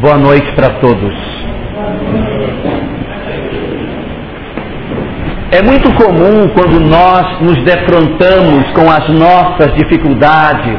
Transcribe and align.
Boa 0.00 0.16
noite 0.16 0.46
para 0.52 0.78
todos. 0.78 1.12
É 5.50 5.60
muito 5.60 5.92
comum 5.94 6.48
quando 6.54 6.78
nós 6.78 7.40
nos 7.40 7.64
defrontamos 7.64 8.64
com 8.76 8.88
as 8.88 9.08
nossas 9.08 9.74
dificuldades, 9.74 10.78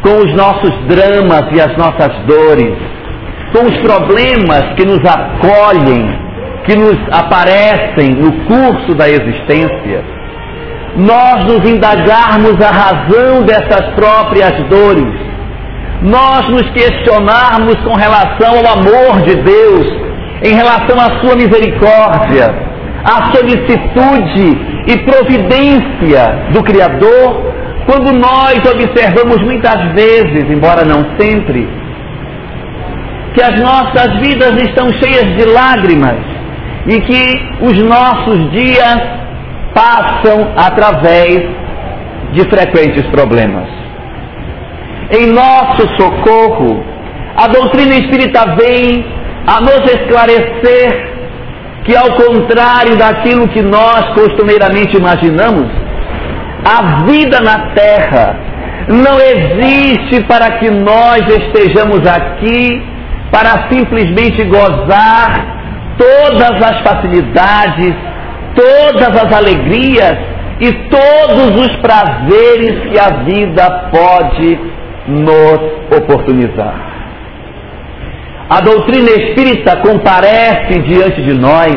com 0.00 0.16
os 0.24 0.34
nossos 0.34 0.70
dramas 0.86 1.44
e 1.52 1.60
as 1.60 1.76
nossas 1.76 2.24
dores, 2.24 2.72
com 3.52 3.66
os 3.66 3.76
problemas 3.82 4.72
que 4.76 4.86
nos 4.86 5.04
acolhem, 5.04 6.18
que 6.64 6.74
nos 6.74 6.96
aparecem 7.10 8.14
no 8.14 8.32
curso 8.46 8.94
da 8.94 9.10
existência, 9.10 10.02
nós 10.96 11.44
nos 11.44 11.70
indagarmos 11.70 12.58
a 12.62 12.70
razão 12.70 13.42
dessas 13.42 13.94
próprias 13.94 14.54
dores 14.70 15.27
nós 16.02 16.48
nos 16.48 16.70
questionarmos 16.70 17.74
com 17.84 17.94
relação 17.94 18.58
ao 18.58 18.78
amor 18.78 19.22
de 19.22 19.34
Deus, 19.42 19.86
em 20.44 20.54
relação 20.54 20.96
à 21.00 21.20
sua 21.20 21.34
misericórdia, 21.34 22.54
à 23.04 23.32
solicitude 23.34 24.58
e 24.86 24.98
providência 24.98 26.50
do 26.52 26.62
Criador, 26.62 27.52
quando 27.86 28.12
nós 28.12 28.58
observamos 28.70 29.42
muitas 29.42 29.92
vezes, 29.92 30.48
embora 30.50 30.84
não 30.84 31.18
sempre, 31.18 31.68
que 33.34 33.42
as 33.42 33.60
nossas 33.60 34.20
vidas 34.20 34.54
estão 34.62 34.90
cheias 34.92 35.36
de 35.36 35.44
lágrimas 35.46 36.18
e 36.86 37.00
que 37.00 37.54
os 37.60 37.76
nossos 37.82 38.50
dias 38.52 39.00
passam 39.74 40.52
através 40.56 41.44
de 42.32 42.48
frequentes 42.48 43.04
problemas 43.10 43.87
em 45.10 45.26
nosso 45.26 45.88
socorro. 45.96 46.84
A 47.36 47.46
doutrina 47.48 47.94
espírita 47.94 48.56
vem 48.56 49.04
a 49.46 49.60
nos 49.60 49.90
esclarecer 49.92 51.08
que, 51.84 51.96
ao 51.96 52.12
contrário 52.16 52.96
daquilo 52.96 53.48
que 53.48 53.62
nós 53.62 54.04
costumeiramente 54.14 54.96
imaginamos, 54.96 55.70
a 56.64 57.04
vida 57.06 57.40
na 57.40 57.70
terra 57.74 58.36
não 58.88 59.18
existe 59.20 60.24
para 60.26 60.58
que 60.58 60.70
nós 60.70 61.20
estejamos 61.28 62.06
aqui 62.06 62.82
para 63.30 63.68
simplesmente 63.70 64.42
gozar 64.44 65.58
todas 65.96 66.62
as 66.62 66.80
facilidades, 66.80 67.94
todas 68.54 69.24
as 69.24 69.36
alegrias 69.36 70.16
e 70.60 70.72
todos 70.88 71.56
os 71.56 71.76
prazeres 71.76 72.90
que 72.90 72.98
a 72.98 73.22
vida 73.24 73.90
pode 73.92 74.58
nos 75.08 75.58
oportunizar. 75.96 76.74
A 78.50 78.60
doutrina 78.60 79.10
espírita 79.10 79.76
comparece 79.76 80.80
diante 80.86 81.22
de 81.22 81.34
nós 81.34 81.76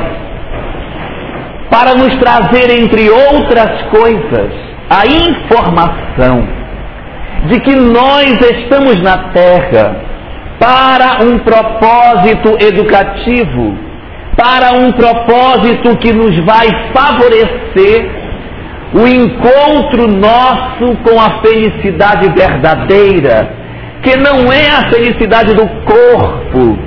para 1.70 1.96
nos 1.96 2.16
trazer, 2.18 2.70
entre 2.80 3.10
outras 3.10 3.82
coisas, 3.90 4.52
a 4.90 5.06
informação 5.08 6.48
de 7.48 7.60
que 7.62 7.76
nós 7.76 8.40
estamos 8.42 9.02
na 9.02 9.32
Terra 9.32 9.96
para 10.60 11.26
um 11.26 11.40
propósito 11.40 12.58
educativo, 12.60 13.76
para 14.38 14.74
um 14.74 14.92
propósito 14.92 15.98
que 15.98 16.14
nos 16.14 16.38
vai 16.46 16.68
favorecer 16.94 18.21
o 18.94 19.08
encontro 19.08 20.08
nosso 20.08 20.98
com 21.04 21.20
a 21.20 21.42
felicidade 21.42 22.30
verdadeira, 22.36 23.54
que 24.04 24.18
não 24.18 24.52
é 24.52 24.68
a 24.68 24.90
felicidade 24.90 25.54
do 25.54 25.68
corpo, 25.86 26.78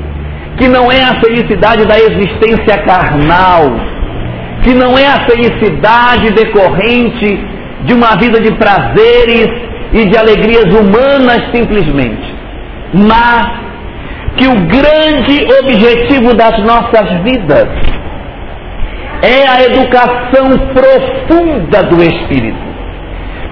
que 0.59 0.69
não 0.69 0.93
é 0.93 1.03
a 1.03 1.21
felicidade 1.21 1.87
da 1.87 1.99
existência 1.99 2.79
carnal, 2.85 3.63
que 4.63 4.75
não 4.75 4.99
é 4.99 5.07
a 5.07 5.27
felicidade 5.27 6.31
decorrente 6.31 7.41
de 7.85 7.95
uma 7.95 8.17
vida 8.17 8.41
de 8.41 8.53
prazeres 8.53 9.49
e 9.93 10.07
de 10.07 10.19
alegrias 10.19 10.67
humanas 10.75 11.51
simplesmente, 11.55 12.35
mas 12.93 13.65
que 14.37 14.47
o 14.47 14.55
grande 14.67 15.47
objetivo 15.61 16.35
das 16.35 16.59
nossas 16.65 17.23
vidas 17.23 17.69
é 19.23 19.49
a 19.49 19.63
educação 19.65 20.59
profunda 20.73 21.83
do 21.85 22.03
espírito. 22.03 22.75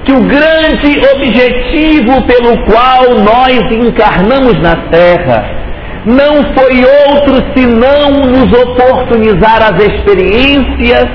Que 0.05 0.13
o 0.13 0.21
grande 0.23 1.01
objetivo 1.15 2.23
pelo 2.27 2.65
qual 2.65 3.19
nós 3.23 3.61
encarnamos 3.71 4.61
na 4.61 4.77
Terra 4.91 5.63
não 6.05 6.43
foi 6.55 6.85
outro 7.09 7.37
senão 7.57 8.11
nos 8.27 8.53
oportunizar 8.53 9.63
as 9.63 9.85
experiências 9.85 11.07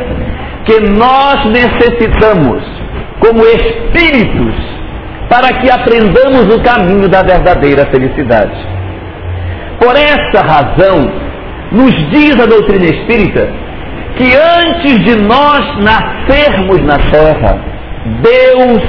que 0.65 0.79
nós 0.97 1.45
necessitamos 1.51 2.63
como 3.19 3.43
espíritos 3.45 4.55
para 5.29 5.59
que 5.59 5.69
aprendamos 5.69 6.55
o 6.55 6.61
caminho 6.63 7.09
da 7.09 7.21
verdadeira 7.21 7.85
felicidade. 7.87 8.57
Por 9.79 9.95
essa 9.95 10.41
razão, 10.41 11.11
nos 11.71 11.93
diz 12.11 12.39
a 12.39 12.45
doutrina 12.45 12.85
espírita 12.85 13.66
que 14.17 14.35
antes 14.35 14.99
de 15.05 15.15
nós 15.21 15.61
nascermos 15.83 16.81
na 16.83 16.97
terra, 16.97 17.59
Deus, 18.21 18.81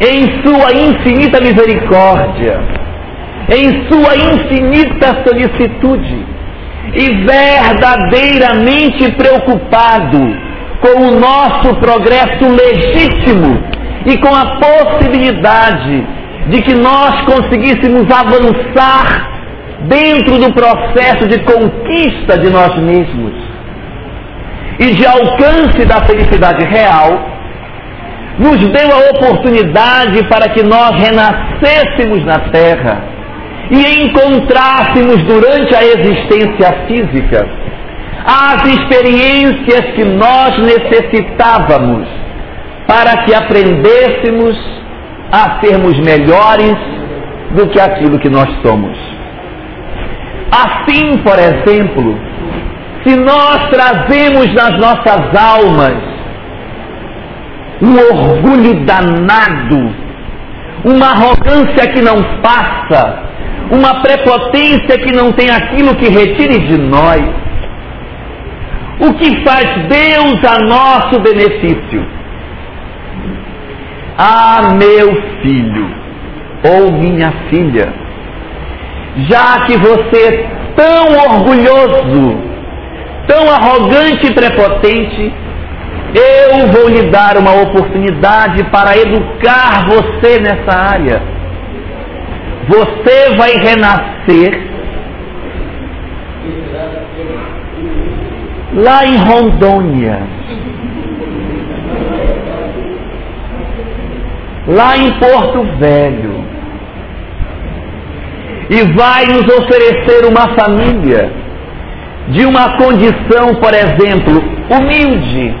em 0.00 0.42
sua 0.42 0.72
infinita 0.72 1.40
misericórdia, 1.40 2.60
em 3.48 3.90
sua 3.90 4.16
infinita 4.16 5.24
solicitude 5.26 6.24
e 6.94 7.24
verdadeiramente 7.26 9.12
preocupado 9.12 10.20
com 10.80 11.08
o 11.08 11.18
nosso 11.18 11.74
progresso 11.80 12.44
legítimo 12.44 13.60
e 14.06 14.16
com 14.18 14.34
a 14.34 14.58
possibilidade 14.60 16.06
de 16.48 16.62
que 16.62 16.74
nós 16.74 17.20
conseguíssemos 17.22 18.06
avançar 18.10 19.28
dentro 19.88 20.38
do 20.38 20.52
processo 20.52 21.26
de 21.28 21.40
conquista 21.40 22.38
de 22.38 22.48
nós 22.50 22.76
mesmos 22.78 23.49
e 24.80 24.94
de 24.94 25.06
alcance 25.06 25.84
da 25.84 26.00
felicidade 26.06 26.64
real, 26.64 27.10
nos 28.38 28.58
deu 28.58 28.88
a 28.90 29.10
oportunidade 29.10 30.26
para 30.28 30.48
que 30.48 30.62
nós 30.62 30.92
renascêssemos 30.92 32.24
na 32.24 32.38
terra 32.50 33.02
e 33.70 34.04
encontrássemos 34.04 35.22
durante 35.24 35.74
a 35.74 35.84
existência 35.84 36.86
física 36.88 37.46
as 38.24 38.64
experiências 38.66 39.82
que 39.94 40.04
nós 40.04 40.58
necessitávamos 40.58 42.08
para 42.86 43.22
que 43.24 43.34
aprendêssemos 43.34 44.58
a 45.30 45.60
sermos 45.60 45.98
melhores 46.00 46.76
do 47.52 47.68
que 47.68 47.80
aquilo 47.80 48.18
que 48.18 48.28
nós 48.28 48.48
somos. 48.62 48.96
Assim, 50.50 51.18
por 51.18 51.38
exemplo, 51.38 52.18
se 53.02 53.16
nós 53.16 53.70
trazemos 53.70 54.52
nas 54.54 54.78
nossas 54.78 55.34
almas 55.34 55.96
um 57.80 57.96
orgulho 57.96 58.84
danado, 58.84 59.94
uma 60.84 61.06
arrogância 61.06 61.88
que 61.92 62.02
não 62.02 62.22
passa, 62.42 63.22
uma 63.70 64.02
prepotência 64.02 64.98
que 64.98 65.12
não 65.14 65.32
tem 65.32 65.50
aquilo 65.50 65.94
que 65.94 66.08
retire 66.08 66.58
de 66.66 66.76
nós, 66.76 67.22
o 69.00 69.14
que 69.14 69.42
faz 69.44 69.64
Deus 69.88 70.44
a 70.44 70.58
nosso 70.66 71.20
benefício? 71.20 72.06
Ah, 74.18 74.74
meu 74.78 75.14
filho 75.40 75.88
ou 76.62 76.92
minha 76.92 77.32
filha, 77.48 77.90
já 79.30 79.64
que 79.64 79.78
você 79.78 80.34
é 80.34 80.50
tão 80.76 81.34
orgulhoso, 81.34 82.49
tão 83.30 83.48
arrogante 83.48 84.26
e 84.26 84.34
prepotente, 84.34 85.32
eu 86.12 86.66
vou 86.72 86.88
lhe 86.88 87.08
dar 87.10 87.36
uma 87.36 87.62
oportunidade 87.62 88.64
para 88.64 88.96
educar 88.98 89.86
você 89.88 90.40
nessa 90.40 90.76
área. 90.76 91.22
Você 92.68 93.36
vai 93.36 93.52
renascer 93.52 94.68
lá 98.74 99.06
em 99.06 99.16
Rondônia. 99.16 100.18
Lá 104.66 104.96
em 104.96 105.10
Porto 105.18 105.62
Velho. 105.78 106.44
E 108.70 108.82
vai 108.96 109.26
nos 109.26 109.46
oferecer 109.58 110.24
uma 110.26 110.54
família 110.54 111.49
de 112.30 112.44
uma 112.46 112.76
condição, 112.76 113.54
por 113.60 113.74
exemplo, 113.74 114.42
humilde, 114.70 115.54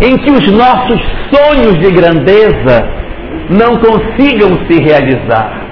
em 0.00 0.16
que 0.18 0.30
os 0.30 0.46
nossos 0.52 1.00
sonhos 1.32 1.78
de 1.80 1.90
grandeza 1.90 2.88
não 3.50 3.76
consigam 3.76 4.50
se 4.66 4.82
realizar. 4.82 5.64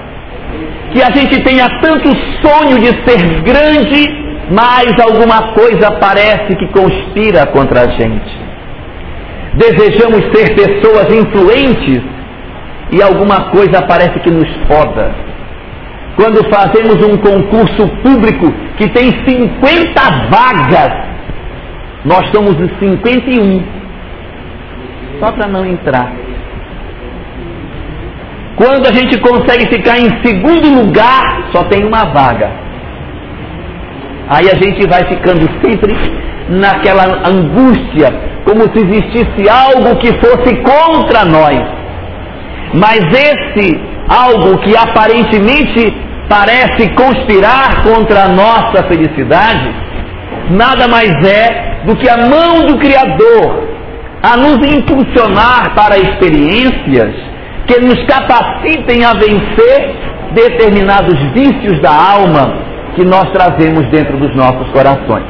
que 0.91 1.03
a 1.03 1.11
gente 1.11 1.43
tenha 1.43 1.67
tanto 1.81 2.09
sonho 2.41 2.79
de 2.79 2.87
ser 3.05 3.41
grande, 3.41 4.07
mas 4.49 4.87
alguma 5.01 5.53
coisa 5.53 5.91
parece 5.99 6.55
que 6.55 6.65
conspira 6.67 7.45
contra 7.47 7.81
a 7.81 7.87
gente. 7.89 8.37
Desejamos 9.53 10.21
ser 10.33 10.55
pessoas 10.55 11.13
influentes 11.13 12.01
e 12.91 13.01
alguma 13.01 13.49
coisa 13.49 13.81
parece 13.81 14.19
que 14.21 14.31
nos 14.31 14.49
poda. 14.65 15.26
Quando 16.17 16.43
fazemos 16.49 16.95
um 17.07 17.15
concurso 17.17 17.87
público 18.01 18.51
que 18.75 18.89
tem 18.89 19.11
50 19.23 20.01
vagas, 20.31 20.91
nós 22.03 22.27
somos 22.31 22.59
os 22.59 22.71
51. 22.79 23.63
Só 25.19 25.31
para 25.31 25.47
não 25.47 25.63
entrar. 25.63 26.11
Quando 28.55 28.87
a 28.87 28.93
gente 28.93 29.19
consegue 29.19 29.71
ficar 29.71 29.99
em 29.99 30.09
segundo 30.25 30.81
lugar, 30.81 31.49
só 31.51 31.63
tem 31.65 31.85
uma 31.85 32.05
vaga. 32.05 32.49
Aí 34.29 34.49
a 34.49 34.55
gente 34.55 34.87
vai 34.89 35.07
ficando 35.07 35.47
sempre 35.63 35.95
naquela 36.49 37.29
angústia, 37.29 38.11
como 38.43 38.63
se 38.63 38.79
existisse 38.79 39.47
algo 39.47 39.95
que 39.97 40.07
fosse 40.19 40.55
contra 40.63 41.25
nós. 41.25 41.59
Mas 42.73 43.01
esse 43.13 43.79
algo 44.09 44.57
que 44.59 44.75
aparentemente 44.75 46.06
parece 46.29 46.89
conspirar 46.93 47.83
contra 47.83 48.25
a 48.25 48.27
nossa 48.27 48.83
felicidade, 48.87 49.73
nada 50.49 50.87
mais 50.87 51.11
é 51.25 51.83
do 51.85 51.95
que 51.95 52.09
a 52.09 52.17
mão 52.17 52.65
do 52.65 52.77
Criador 52.77 53.67
a 54.21 54.35
nos 54.35 54.57
impulsionar 54.67 55.73
para 55.75 55.97
experiências 55.97 57.13
que 57.65 57.79
nos 57.79 58.03
capacitem 58.05 59.03
a 59.03 59.13
vencer 59.13 59.95
determinados 60.33 61.17
vícios 61.33 61.81
da 61.81 61.91
alma 61.91 62.65
que 62.95 63.05
nós 63.05 63.29
trazemos 63.31 63.85
dentro 63.89 64.17
dos 64.17 64.35
nossos 64.35 64.69
corações. 64.71 65.25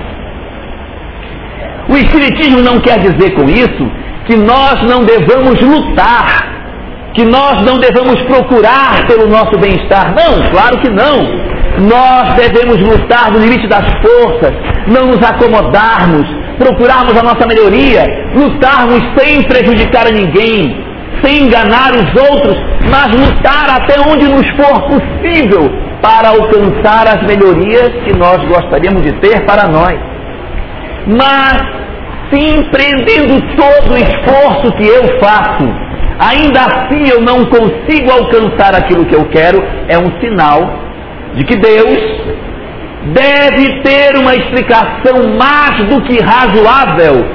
O 1.90 1.98
Espiritismo 1.98 2.62
não 2.62 2.80
quer 2.80 3.00
dizer 3.00 3.34
com 3.36 3.44
isso 3.44 3.92
que 4.26 4.36
nós 4.36 4.82
não 4.84 5.04
devamos 5.04 5.60
lutar, 5.62 6.57
que 7.18 7.26
nós 7.26 7.64
não 7.64 7.80
devemos 7.80 8.22
procurar 8.28 9.08
pelo 9.08 9.28
nosso 9.28 9.58
bem-estar. 9.60 10.14
Não, 10.14 10.52
claro 10.52 10.78
que 10.78 10.88
não. 10.88 11.18
Nós 11.90 12.36
devemos 12.36 12.80
lutar 12.80 13.32
no 13.32 13.40
limite 13.40 13.68
das 13.68 13.86
forças, 14.04 14.54
não 14.88 15.08
nos 15.08 15.24
acomodarmos, 15.28 16.28
procurarmos 16.60 17.18
a 17.18 17.24
nossa 17.24 17.48
melhoria, 17.48 18.06
lutarmos 18.36 19.02
sem 19.18 19.42
prejudicar 19.44 20.06
a 20.06 20.12
ninguém, 20.12 20.86
sem 21.24 21.46
enganar 21.46 21.92
os 21.94 22.30
outros, 22.30 22.56
mas 22.88 23.08
lutar 23.08 23.82
até 23.82 24.00
onde 24.00 24.28
nos 24.28 24.48
for 24.52 24.80
possível 24.84 25.72
para 26.04 26.30
alcançar 26.30 27.18
as 27.18 27.24
melhorias 27.28 27.94
que 28.06 28.16
nós 28.16 28.38
gostaríamos 28.48 29.02
de 29.02 29.14
ter 29.14 29.44
para 29.48 29.68
nós. 29.68 29.98
Mas, 31.08 31.58
se 32.30 32.40
empreendendo 32.40 33.42
todo 33.56 33.94
o 33.94 33.98
esforço 33.98 34.72
que 34.74 34.88
eu 34.88 35.20
faço, 35.20 35.87
ainda 36.20 36.62
assim 36.62 37.10
eu 37.10 37.22
não 37.22 37.46
consigo 37.46 38.12
alcançar 38.12 38.76
aquilo 38.76 39.06
que 39.06 39.16
eu 39.16 39.26
quero, 39.26 39.64
é 39.88 39.98
um 39.98 40.20
sinal 40.20 40.88
de 41.36 41.44
que 41.44 41.56
Deus 41.56 42.00
deve 43.14 43.82
ter 43.82 44.18
uma 44.18 44.36
explicação 44.36 45.38
mais 45.38 45.86
do 45.88 46.02
que 46.02 46.20
razoável 46.20 47.26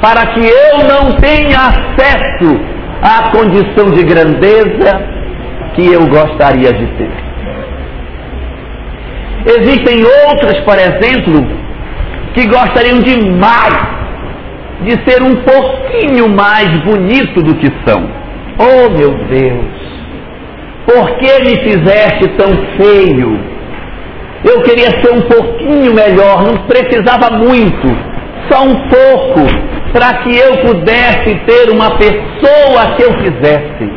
para 0.00 0.26
que 0.32 0.40
eu 0.40 0.78
não 0.88 1.12
tenha 1.16 1.58
acesso 1.58 2.58
à 3.02 3.30
condição 3.30 3.90
de 3.90 4.02
grandeza 4.02 5.20
que 5.74 5.86
eu 5.86 6.06
gostaria 6.08 6.72
de 6.72 6.86
ter. 6.96 7.12
Existem 9.46 10.02
outros, 10.28 10.58
por 10.60 10.76
exemplo, 10.78 11.46
que 12.34 12.46
gostariam 12.46 12.98
demais 13.00 14.00
de 14.82 14.92
ser 15.08 15.22
um 15.22 15.36
pouquinho 15.36 16.28
mais 16.28 16.68
bonito 16.84 17.42
do 17.42 17.54
que 17.56 17.70
são. 17.86 18.19
Oh 18.62 18.90
meu 18.90 19.14
Deus, 19.24 19.64
por 20.84 21.16
que 21.16 21.44
me 21.44 21.62
fizeste 21.62 22.28
tão 22.36 22.52
feio? 22.76 23.40
Eu 24.44 24.62
queria 24.64 24.90
ser 25.00 25.14
um 25.14 25.22
pouquinho 25.22 25.94
melhor, 25.94 26.42
não 26.42 26.66
precisava 26.66 27.38
muito, 27.38 27.88
só 28.50 28.62
um 28.64 28.74
pouco, 28.90 29.46
para 29.94 30.18
que 30.18 30.36
eu 30.36 30.58
pudesse 30.58 31.34
ter 31.46 31.70
uma 31.70 31.96
pessoa 31.96 32.96
que 32.96 33.02
eu 33.02 33.14
quisesse. 33.14 33.90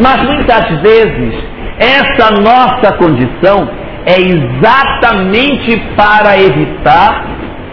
Mas 0.00 0.20
muitas 0.24 0.80
vezes, 0.80 1.34
essa 1.78 2.32
nossa 2.42 2.92
condição 2.96 3.70
é 4.04 4.18
exatamente 4.20 5.80
para 5.94 6.36
evitar 6.36 7.24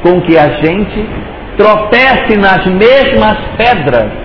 com 0.04 0.22
que 0.22 0.38
a 0.38 0.62
gente 0.62 1.10
tropece 1.58 2.38
nas 2.38 2.68
mesmas 2.68 3.38
pedras 3.58 4.23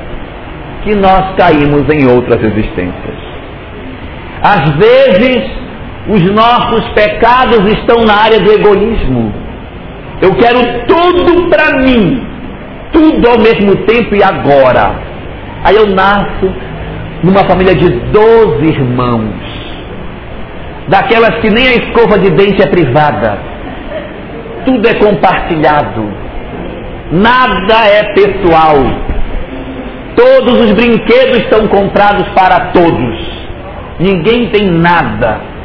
que 0.89 0.95
nós 0.95 1.37
caímos 1.37 1.85
em 1.93 2.09
outras 2.09 2.43
existências. 2.43 3.19
Às 4.43 4.71
vezes, 4.77 5.51
os 6.09 6.23
nossos 6.33 6.89
pecados 6.95 7.61
estão 7.75 8.05
na 8.07 8.15
área 8.15 8.41
do 8.41 8.51
egoísmo. 8.51 9.35
Eu 10.23 10.35
quero 10.37 10.61
tudo 10.87 11.51
para 11.51 11.79
mim, 11.83 12.27
tudo 12.91 13.29
ao 13.29 13.39
mesmo 13.39 13.77
tempo 13.85 14.17
e 14.17 14.23
agora. 14.23 14.95
Aí 15.63 15.77
eu 15.77 15.89
nasço 15.89 16.51
numa 17.23 17.45
família 17.45 17.75
de 17.75 17.89
12 17.91 18.65
irmãos, 18.65 19.35
daquelas 20.89 21.35
que 21.41 21.51
nem 21.51 21.69
a 21.69 21.75
escova 21.75 22.19
de 22.19 22.31
dente 22.31 22.63
é 22.63 22.71
privada, 22.71 23.39
tudo 24.65 24.89
é 24.89 24.95
compartilhado, 24.95 26.09
nada 27.11 27.87
é 27.89 28.15
pessoal, 28.15 28.77
todos 30.19 30.61
os 30.65 30.73
brinquedos 30.73 31.49
são 31.49 31.69
comprados 31.69 32.27
para 32.35 32.73
todos, 32.73 33.17
ninguém 34.01 34.51
tem 34.51 34.69
nada 34.69 35.59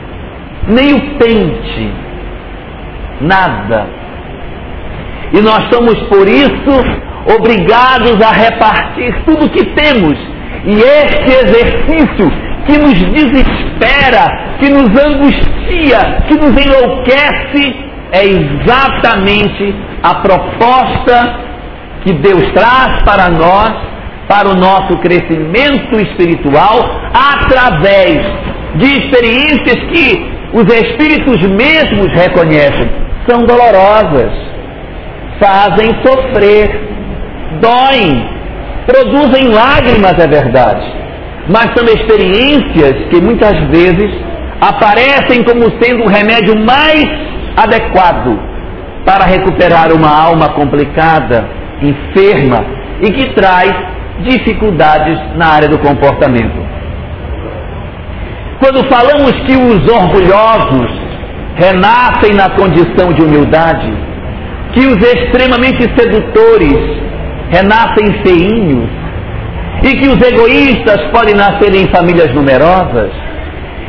nem 0.68 0.94
o 0.94 1.18
pente, 1.18 1.94
nada. 3.22 3.88
E 5.34 5.42
nós 5.42 5.68
somos, 5.74 6.00
por 6.08 6.28
isso, 6.28 7.36
obrigados 7.38 8.22
a 8.22 8.32
repartir 8.32 9.24
tudo 9.26 9.46
o 9.46 9.50
que 9.50 9.66
temos. 9.74 10.18
E 10.66 10.76
este 10.76 11.32
exercício 11.46 12.32
que 12.66 12.78
nos 12.78 12.94
desespera, 12.94 14.56
que 14.60 14.70
nos 14.70 14.88
angustia, 14.88 16.24
que 16.28 16.36
nos 16.36 16.56
enlouquece, 16.66 17.76
é 18.12 18.26
exatamente 18.26 19.76
a 20.02 20.16
proposta 20.16 21.40
que 22.04 22.14
Deus 22.14 22.52
traz 22.54 23.02
para 23.04 23.30
nós, 23.30 23.74
para 24.28 24.50
o 24.50 24.56
nosso 24.56 24.98
crescimento 24.98 26.00
espiritual, 26.00 26.80
através 27.14 28.22
de 28.76 28.86
experiências 28.86 29.76
que 29.92 30.34
os 30.54 30.66
espíritos 30.72 31.42
mesmos 31.50 32.12
reconhecem, 32.14 32.90
são 33.28 33.44
dolorosas, 33.46 34.32
fazem 35.40 35.90
sofrer, 36.06 36.70
doem, 37.60 38.30
produzem 38.86 39.50
lágrimas, 39.50 40.14
é 40.20 40.28
verdade, 40.28 40.86
mas 41.50 41.72
são 41.76 41.86
experiências 41.86 43.08
que 43.10 43.22
muitas 43.22 43.58
vezes 43.70 44.12
aparecem 44.62 45.44
como 45.44 45.72
sendo 45.82 46.04
o 46.04 46.08
remédio 46.08 46.56
mais 46.66 47.06
adequado 47.58 48.40
para 49.06 49.26
recuperar 49.26 49.92
uma 49.92 50.10
alma 50.10 50.50
complicada, 50.50 51.46
enferma 51.82 52.66
e 53.02 53.12
que 53.12 53.34
traz 53.34 53.93
dificuldades 54.22 55.18
na 55.36 55.48
área 55.48 55.68
do 55.68 55.80
comportamento. 55.80 56.62
Quando 58.60 58.88
falamos 58.90 59.32
que 59.46 59.56
os 59.56 59.92
orgulhosos 59.92 60.92
renascem 61.56 62.34
na 62.34 62.50
condição 62.52 63.12
de 63.14 63.22
humildade, 63.22 63.92
que 64.74 64.86
os 64.86 64.98
extremamente 64.98 65.84
sedutores 65.96 66.78
renascem 67.52 68.24
feinhos, 68.24 68.90
e 69.84 69.96
que 69.98 70.08
os 70.08 70.22
egoístas 70.22 71.02
podem 71.12 71.36
nascer 71.36 71.76
em 71.76 71.88
famílias 71.88 72.34
numerosas, 72.34 73.12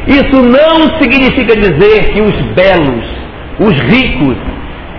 isso 0.07 0.43
não 0.43 0.99
significa 1.01 1.57
dizer 1.57 2.13
que 2.13 2.21
os 2.21 2.35
belos, 2.53 3.05
os 3.61 3.81
ricos 3.83 4.37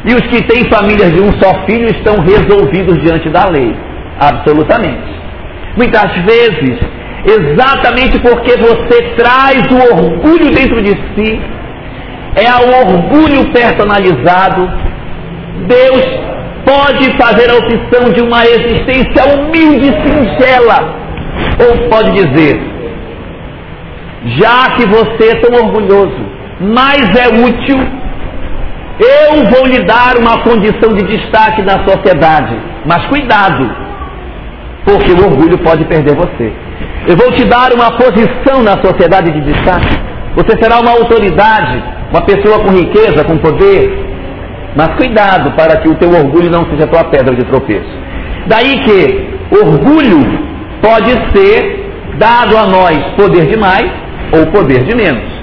e 0.05 0.13
os 0.13 0.21
que 0.27 0.41
têm 0.43 0.63
famílias 0.69 1.11
de 1.11 1.19
um 1.19 1.31
só 1.33 1.65
filho 1.65 1.87
estão 1.89 2.15
resolvidos 2.19 2.97
diante 3.03 3.29
da 3.29 3.49
lei. 3.49 3.75
Absolutamente. 4.19 5.14
Muitas 5.75 6.11
vezes 6.23 6.79
exatamente 7.25 8.19
porque 8.19 8.55
você 8.57 9.01
traz 9.17 9.63
o 9.71 9.95
orgulho 9.95 10.51
dentro 10.51 10.81
de 10.81 10.91
si, 10.91 11.41
é 12.35 12.51
o 12.63 12.93
orgulho 12.93 13.51
personalizado. 13.51 14.69
Deus 15.67 16.05
pode 16.63 17.17
fazer 17.17 17.49
a 17.49 17.55
opção 17.55 18.11
de 18.13 18.21
uma 18.21 18.45
existência 18.45 19.25
humilde 19.33 19.89
e 19.89 20.07
singela, 20.07 20.95
ou 21.59 21.89
pode 21.89 22.11
dizer: 22.11 22.61
já 24.37 24.75
que 24.75 24.85
você 24.85 25.31
é 25.31 25.39
tão 25.41 25.65
orgulhoso, 25.65 26.25
mais 26.59 27.09
é 27.15 27.27
útil, 27.27 27.77
eu 28.99 29.45
vou 29.45 29.65
lhe 29.65 29.83
dar 29.85 30.17
uma 30.17 30.41
condição 30.43 30.93
de 30.93 31.03
destaque 31.05 31.61
na 31.63 31.83
sociedade. 31.85 32.57
Mas 32.85 33.05
cuidado, 33.07 33.84
porque 34.85 35.11
o 35.11 35.25
orgulho 35.25 35.57
pode 35.57 35.83
perder 35.85 36.15
você. 36.15 36.53
Eu 37.07 37.17
vou 37.17 37.31
te 37.31 37.43
dar 37.45 37.73
uma 37.73 37.91
posição 37.97 38.63
na 38.63 38.81
sociedade 38.83 39.31
de 39.31 39.41
destaque. 39.41 39.97
Você 40.35 40.51
será 40.61 40.79
uma 40.79 40.91
autoridade, 40.91 41.83
uma 42.11 42.21
pessoa 42.21 42.59
com 42.59 42.71
riqueza, 42.71 43.23
com 43.23 43.37
poder. 43.37 44.05
Mas 44.75 44.89
cuidado 44.95 45.51
para 45.51 45.77
que 45.77 45.89
o 45.89 45.95
teu 45.95 46.09
orgulho 46.09 46.51
não 46.51 46.65
seja 46.65 46.87
tua 46.87 47.05
pedra 47.05 47.33
de 47.35 47.43
tropeço. 47.45 47.89
Daí 48.47 48.79
que 48.83 49.29
orgulho 49.51 50.21
pode 50.81 51.11
ser 51.33 51.85
dado 52.17 52.57
a 52.57 52.67
nós 52.67 52.97
poder 53.17 53.45
de 53.47 53.57
mais 53.57 53.89
ou 54.31 54.45
poder 54.47 54.83
de 54.83 54.95
menos. 54.95 55.35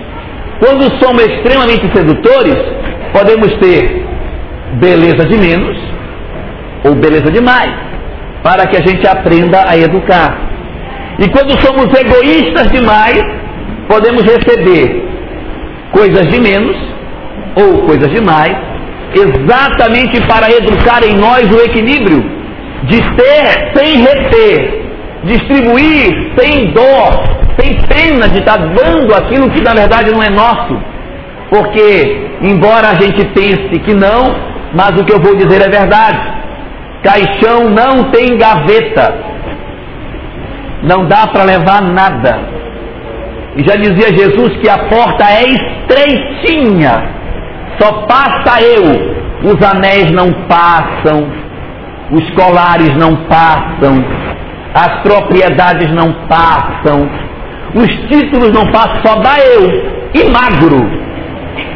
Quando 0.61 0.83
somos 1.03 1.25
extremamente 1.27 1.91
sedutores, 1.93 2.57
podemos 3.13 3.53
ter 3.57 4.05
beleza 4.75 5.27
de 5.27 5.37
menos 5.37 5.77
ou 6.85 6.95
beleza 6.95 7.31
de 7.31 7.41
mais, 7.41 7.73
para 8.43 8.67
que 8.67 8.77
a 8.77 8.87
gente 8.87 9.07
aprenda 9.07 9.65
a 9.69 9.77
educar. 9.77 10.37
E 11.19 11.29
quando 11.29 11.61
somos 11.61 11.87
egoístas 11.99 12.71
demais, 12.73 13.23
podemos 13.89 14.23
receber 14.23 15.09
coisas 15.93 16.27
de 16.29 16.41
menos 16.41 16.77
ou 17.55 17.83
coisas 17.83 18.11
de 18.11 18.21
mais, 18.21 18.57
exatamente 19.15 20.21
para 20.27 20.51
educar 20.51 21.05
em 21.05 21.15
nós 21.17 21.45
o 21.51 21.61
equilíbrio 21.61 22.25
de 22.85 23.01
ter 23.15 23.73
sem 23.77 23.99
reter, 23.99 24.83
distribuir 25.25 26.33
sem 26.37 26.73
dor, 26.73 27.23
sem 27.59 27.75
pena 27.87 28.29
de 28.29 28.39
estar 28.41 28.57
dando 28.57 29.15
aquilo 29.15 29.51
que 29.51 29.61
na 29.61 29.75
verdade 29.75 30.11
não 30.11 30.23
é 30.23 30.31
nosso. 30.31 30.77
Porque, 31.51 32.29
embora 32.41 32.89
a 32.89 32.95
gente 32.95 33.25
pense 33.35 33.79
que 33.81 33.93
não, 33.93 34.35
mas 34.75 34.99
o 34.99 35.05
que 35.05 35.13
eu 35.13 35.21
vou 35.21 35.37
dizer 35.37 35.61
é 35.61 35.69
verdade. 35.69 36.42
Caixão 37.03 37.69
não 37.71 38.11
tem 38.11 38.37
gaveta. 38.39 39.15
Não 40.83 41.07
dá 41.07 41.27
para 41.27 41.45
levar 41.45 41.83
nada. 41.83 42.41
E 43.57 43.63
já 43.63 43.77
dizia 43.77 44.17
Jesus 44.17 44.57
que 44.59 44.69
a 44.69 44.79
porta 44.89 45.25
é 45.25 45.45
estreitinha. 45.45 47.11
Só 47.81 48.07
passa 48.07 48.63
eu. 48.63 49.51
Os 49.51 49.63
anéis 49.63 50.11
não 50.13 50.33
passam. 50.49 51.29
Os 52.11 52.31
colares 52.31 52.97
não 52.97 53.17
passam. 53.27 54.05
As 54.75 55.03
propriedades 55.03 55.93
não 55.93 56.13
passam. 56.29 57.09
Os 57.75 57.89
títulos 58.09 58.53
não 58.53 58.71
passam. 58.71 59.01
Só 59.05 59.17
dá 59.17 59.39
eu. 59.39 60.13
E 60.15 60.25
magro 60.31 61.03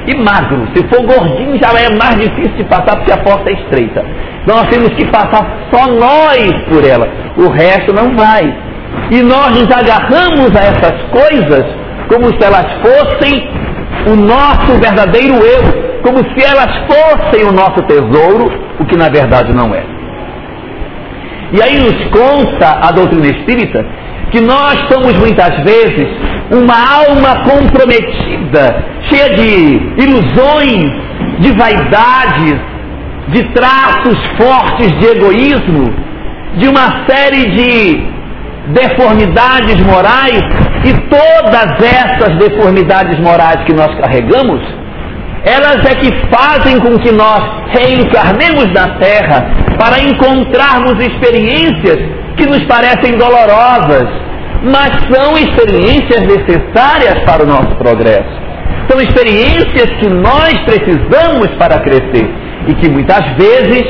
e 0.07 0.17
magro. 0.17 0.67
Se 0.75 0.87
for 0.89 1.03
gordinho, 1.05 1.59
já 1.59 1.69
é 1.79 1.95
mais 1.97 2.17
difícil 2.17 2.57
de 2.57 2.65
passar 2.65 2.97
porque 2.97 3.13
a 3.13 3.19
porta 3.19 3.51
é 3.51 3.55
estreita. 3.55 4.05
Nós 4.47 4.69
temos 4.69 4.91
que 4.91 5.05
passar 5.07 5.45
só 5.73 5.87
nós 5.93 6.53
por 6.69 6.85
ela. 6.85 7.09
O 7.37 7.49
resto 7.51 7.93
não 7.93 8.15
vai. 8.17 8.45
E 9.11 9.23
nós 9.23 9.51
nos 9.51 9.71
agarramos 9.71 10.55
a 10.57 10.63
essas 10.63 11.03
coisas 11.11 11.65
como 12.09 12.27
se 12.29 12.45
elas 12.45 12.67
fossem 12.81 13.49
o 14.07 14.15
nosso 14.15 14.81
verdadeiro 14.81 15.35
eu, 15.35 16.01
como 16.03 16.19
se 16.19 16.45
elas 16.45 16.71
fossem 16.87 17.45
o 17.45 17.53
nosso 17.53 17.83
tesouro, 17.83 18.53
o 18.79 18.85
que 18.85 18.97
na 18.97 19.09
verdade 19.09 19.53
não 19.53 19.75
é. 19.75 19.83
E 21.53 21.63
aí 21.63 21.79
nos 21.79 22.05
conta 22.11 22.79
a 22.83 22.93
doutrina 22.93 23.27
espírita 23.27 23.85
que 24.31 24.41
nós 24.41 24.77
somos 24.91 25.17
muitas 25.19 25.57
vezes 25.65 26.09
uma 26.51 26.75
alma 26.75 27.45
comprometida, 27.45 28.85
cheia 29.09 29.35
de 29.35 29.81
ilusões, 30.03 30.91
de 31.39 31.53
vaidades, 31.53 32.61
de 33.29 33.43
traços 33.55 34.19
fortes 34.39 34.89
de 34.99 35.07
egoísmo, 35.07 35.93
de 36.57 36.69
uma 36.69 37.07
série 37.07 37.51
de 37.51 38.17
deformidades 38.73 39.81
morais, 39.85 40.43
e 40.85 40.93
todas 41.09 41.83
essas 41.83 42.39
deformidades 42.39 43.19
morais 43.19 43.65
que 43.65 43.73
nós 43.73 43.93
carregamos, 44.01 44.61
elas 45.45 45.85
é 45.85 45.95
que 45.97 46.11
fazem 46.31 46.79
com 46.81 46.97
que 46.99 47.13
nós 47.13 47.43
reencarnemos 47.71 48.73
na 48.73 48.99
Terra 48.99 49.51
para 49.79 50.01
encontrarmos 50.01 50.99
experiências 51.05 51.99
que 52.37 52.47
nos 52.47 52.63
parecem 52.65 53.17
dolorosas, 53.17 54.09
mas 54.63 54.91
são 55.13 55.37
experiências 55.37 56.23
necessárias 56.23 57.23
para 57.25 57.45
o 57.45 57.47
nosso 57.47 57.75
progresso. 57.77 58.47
São 58.89 59.01
experiências 59.01 59.87
que 60.01 60.09
nós 60.09 60.53
precisamos 60.65 61.49
para 61.59 61.81
crescer 61.81 62.46
e 62.67 62.75
que 62.75 62.91
muitas 62.91 63.25
vezes 63.37 63.85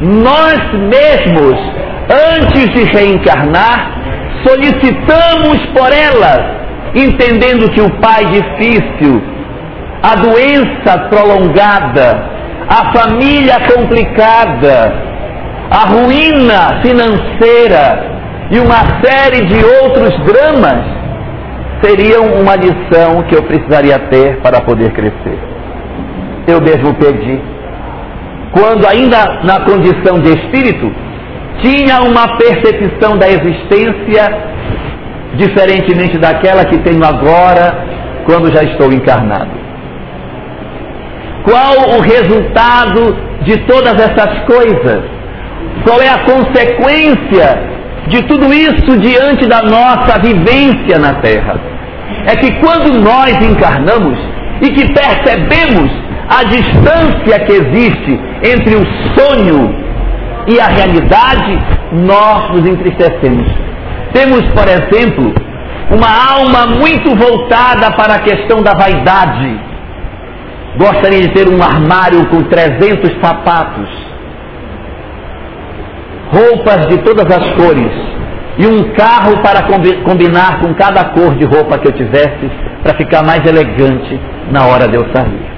nós 0.00 0.58
mesmos, 0.72 1.58
antes 2.10 2.68
de 2.74 2.84
reencarnar, 2.84 3.96
solicitamos 4.46 5.58
por 5.74 5.92
elas, 5.92 6.42
entendendo 6.94 7.70
que 7.70 7.80
o 7.80 7.90
pai 8.00 8.24
difícil, 8.26 9.22
a 10.02 10.14
doença 10.16 11.08
prolongada, 11.08 12.36
a 12.68 12.92
família 12.92 13.56
complicada, 13.74 14.92
a 15.70 15.86
ruína 15.86 16.80
financeira, 16.82 18.16
e 18.50 18.58
uma 18.60 19.02
série 19.02 19.44
de 19.46 19.64
outros 19.82 20.14
dramas 20.24 20.84
seriam 21.82 22.40
uma 22.40 22.54
lição 22.54 23.22
que 23.28 23.34
eu 23.34 23.42
precisaria 23.42 23.98
ter 24.10 24.40
para 24.40 24.60
poder 24.60 24.92
crescer. 24.92 25.38
Eu 26.46 26.60
mesmo 26.60 26.94
pedi. 26.94 27.55
Quando 28.56 28.86
ainda 28.86 29.42
na 29.44 29.60
condição 29.60 30.20
de 30.20 30.30
espírito, 30.30 30.92
tinha 31.62 32.00
uma 32.02 32.38
percepção 32.38 33.18
da 33.18 33.28
existência 33.28 34.24
diferentemente 35.34 36.16
daquela 36.18 36.64
que 36.64 36.78
tenho 36.78 37.04
agora 37.04 37.84
quando 38.24 38.52
já 38.52 38.62
estou 38.62 38.92
encarnado. 38.92 39.50
Qual 41.44 41.98
o 41.98 42.00
resultado 42.00 43.16
de 43.42 43.56
todas 43.66 43.94
essas 43.94 44.44
coisas? 44.44 45.02
Qual 45.84 46.00
é 46.00 46.08
a 46.08 46.24
consequência 46.24 47.76
de 48.08 48.22
tudo 48.22 48.52
isso 48.54 48.98
diante 48.98 49.46
da 49.48 49.62
nossa 49.62 50.20
vivência 50.20 50.98
na 50.98 51.14
Terra. 51.14 51.58
É 52.26 52.36
que 52.36 52.52
quando 52.60 53.00
nós 53.00 53.32
encarnamos 53.44 54.18
e 54.62 54.70
que 54.70 54.92
percebemos 54.92 55.90
a 56.28 56.44
distância 56.44 57.40
que 57.44 57.52
existe 57.52 58.20
entre 58.42 58.74
o 58.74 58.84
sonho 59.16 59.74
e 60.48 60.60
a 60.60 60.66
realidade, 60.66 61.58
nós 61.92 62.50
nos 62.50 62.66
entristecemos. 62.66 63.48
Temos, 64.12 64.42
por 64.48 64.68
exemplo, 64.68 65.32
uma 65.90 66.08
alma 66.32 66.66
muito 66.78 67.14
voltada 67.14 67.92
para 67.92 68.14
a 68.14 68.18
questão 68.20 68.62
da 68.62 68.72
vaidade. 68.72 69.60
Gostaria 70.76 71.22
de 71.22 71.28
ter 71.32 71.48
um 71.48 71.62
armário 71.62 72.26
com 72.26 72.42
300 72.42 73.20
sapatos 73.20 73.88
roupas 76.32 76.88
de 76.88 76.98
todas 76.98 77.24
as 77.24 77.50
cores 77.54 77.92
e 78.58 78.66
um 78.66 78.92
carro 78.94 79.40
para 79.42 79.62
combinar 80.02 80.60
com 80.60 80.74
cada 80.74 81.04
cor 81.10 81.36
de 81.36 81.44
roupa 81.44 81.78
que 81.78 81.88
eu 81.88 81.92
tivesse 81.92 82.50
para 82.82 82.96
ficar 82.96 83.22
mais 83.22 83.44
elegante 83.46 84.20
na 84.50 84.66
hora 84.66 84.88
de 84.88 84.96
eu 84.96 85.04
sair. 85.14 85.55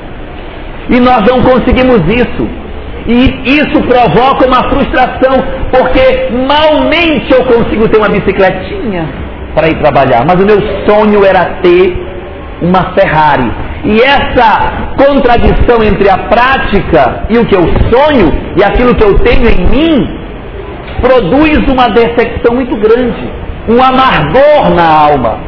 E 0.90 1.00
nós 1.00 1.22
não 1.28 1.42
conseguimos 1.42 2.00
isso. 2.08 2.48
E 3.06 3.58
isso 3.58 3.80
provoca 3.82 4.46
uma 4.46 4.68
frustração, 4.68 5.36
porque 5.70 6.30
malmente 6.46 7.32
eu 7.32 7.44
consigo 7.44 7.88
ter 7.88 7.98
uma 7.98 8.08
bicicletinha 8.08 9.08
para 9.54 9.68
ir 9.68 9.78
trabalhar, 9.80 10.24
mas 10.26 10.40
o 10.40 10.46
meu 10.46 10.60
sonho 10.86 11.24
era 11.24 11.60
ter 11.62 11.96
uma 12.60 12.92
Ferrari. 12.94 13.50
E 13.84 14.00
essa 14.00 14.94
contradição 14.98 15.82
entre 15.82 16.10
a 16.10 16.18
prática 16.28 17.24
e 17.30 17.38
o 17.38 17.46
que 17.46 17.54
eu 17.54 17.62
sonho 17.90 18.32
e 18.56 18.64
aquilo 18.64 18.94
que 18.94 19.04
eu 19.04 19.18
tenho 19.20 19.48
em 19.48 19.66
mim 19.66 20.18
produz 21.00 21.58
uma 21.68 21.88
decepção 21.88 22.54
muito 22.54 22.76
grande, 22.76 23.32
um 23.68 23.82
amargor 23.82 24.74
na 24.74 25.10
alma, 25.10 25.38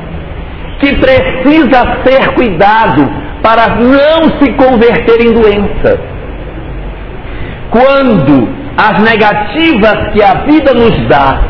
que 0.79 0.95
precisa 0.97 1.99
ser 2.05 2.35
cuidado 2.35 3.30
para 3.43 3.77
não 3.77 4.39
se 4.39 4.53
converter 4.53 5.21
em 5.27 5.33
doença. 5.33 6.01
Quando 7.71 8.49
as 8.77 9.03
negativas 9.03 10.13
que 10.13 10.23
a 10.23 10.35
vida 10.45 10.75
nos 10.75 11.09
dá, 11.09 11.41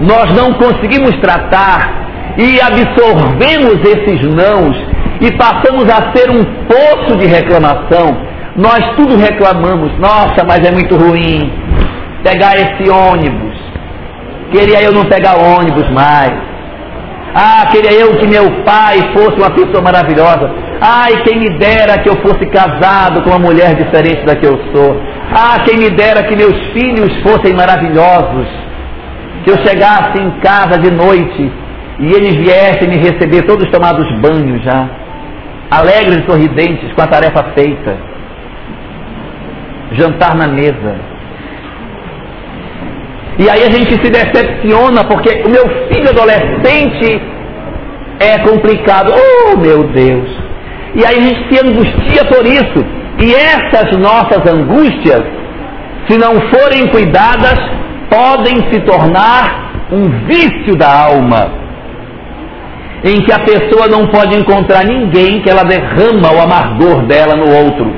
nós 0.00 0.34
não 0.34 0.52
conseguimos 0.54 1.18
tratar 1.20 2.06
e 2.36 2.60
absorvemos 2.60 3.80
esses 3.82 4.22
nãos 4.34 4.76
e 5.20 5.32
passamos 5.32 5.84
a 5.88 6.14
ser 6.14 6.30
um 6.30 6.44
poço 6.66 7.16
de 7.18 7.26
reclamação, 7.26 8.16
nós 8.56 8.94
tudo 8.96 9.16
reclamamos, 9.16 9.98
nossa, 9.98 10.44
mas 10.46 10.66
é 10.66 10.70
muito 10.70 10.96
ruim, 10.96 11.50
pegar 12.22 12.54
esse 12.56 12.90
ônibus. 12.90 13.56
Queria 14.50 14.82
eu 14.82 14.92
não 14.92 15.04
pegar 15.04 15.36
ônibus 15.36 15.88
mais. 15.90 16.32
Ah, 17.34 17.66
queria 17.70 17.92
eu 17.92 18.16
que 18.16 18.26
meu 18.26 18.64
pai 18.64 18.98
fosse 19.14 19.36
uma 19.38 19.50
pessoa 19.50 19.82
maravilhosa. 19.82 20.65
Ai, 20.80 21.22
quem 21.22 21.38
me 21.38 21.58
dera 21.58 21.98
que 21.98 22.08
eu 22.08 22.16
fosse 22.16 22.44
casado 22.46 23.22
com 23.22 23.30
uma 23.30 23.38
mulher 23.38 23.74
diferente 23.74 24.24
da 24.26 24.36
que 24.36 24.46
eu 24.46 24.58
sou. 24.72 25.00
Ah, 25.32 25.60
quem 25.64 25.78
me 25.78 25.90
dera 25.90 26.22
que 26.24 26.36
meus 26.36 26.56
filhos 26.72 27.12
fossem 27.22 27.54
maravilhosos. 27.54 28.46
Que 29.44 29.50
eu 29.52 29.58
chegasse 29.58 30.18
em 30.18 30.30
casa 30.40 30.78
de 30.78 30.90
noite 30.90 31.52
e 31.98 32.12
eles 32.12 32.34
viessem 32.36 32.88
me 32.88 32.96
receber 32.96 33.42
todos 33.42 33.70
tomados 33.70 34.06
banho 34.20 34.60
já, 34.62 34.88
alegres 35.70 36.18
e 36.18 36.30
sorridentes 36.30 36.92
com 36.92 37.02
a 37.02 37.06
tarefa 37.06 37.42
feita. 37.54 37.96
Jantar 39.92 40.34
na 40.34 40.48
mesa. 40.48 40.96
E 43.38 43.48
aí 43.48 43.62
a 43.62 43.70
gente 43.70 43.92
se 43.92 44.10
decepciona 44.10 45.04
porque 45.04 45.42
o 45.46 45.50
meu 45.50 45.68
filho 45.88 46.08
adolescente 46.08 47.20
é 48.18 48.38
complicado. 48.38 49.12
Oh, 49.12 49.56
meu 49.58 49.84
Deus! 49.84 50.35
E 50.96 51.04
aí 51.04 51.18
a 51.18 51.20
gente 51.20 51.48
se 51.48 51.66
angustia 51.66 52.24
por 52.24 52.44
isso. 52.46 52.80
E 53.20 53.34
essas 53.34 53.96
nossas 53.98 54.40
angústias, 54.50 55.22
se 56.08 56.18
não 56.18 56.40
forem 56.50 56.88
cuidadas, 56.88 57.58
podem 58.10 58.56
se 58.70 58.80
tornar 58.80 59.66
um 59.92 60.08
vício 60.26 60.74
da 60.76 61.06
alma, 61.06 61.50
em 63.04 63.22
que 63.22 63.32
a 63.32 63.40
pessoa 63.40 63.86
não 63.88 64.06
pode 64.06 64.36
encontrar 64.36 64.84
ninguém 64.84 65.40
que 65.42 65.50
ela 65.50 65.64
derrama 65.64 66.32
o 66.32 66.40
amargor 66.40 67.06
dela 67.06 67.36
no 67.36 67.48
outro. 67.62 67.94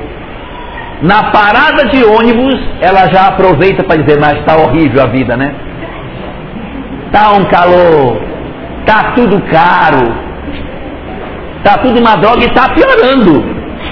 Na 1.01 1.31
parada 1.31 1.87
de 1.87 2.03
ônibus, 2.03 2.59
ela 2.81 3.07
já 3.11 3.27
aproveita 3.27 3.83
para 3.83 4.01
dizer, 4.01 4.19
mas 4.19 4.39
está 4.39 4.57
horrível 4.57 5.01
a 5.01 5.07
vida, 5.07 5.37
né? 5.37 5.55
Tá 7.11 7.31
um 7.31 7.45
calor, 7.45 8.21
tá 8.85 9.13
tudo 9.15 9.41
caro, 9.49 10.28
tá 11.63 11.77
tudo 11.77 11.99
uma 11.99 12.15
droga 12.15 12.43
e 12.43 12.47
está 12.47 12.69
piorando. 12.69 13.43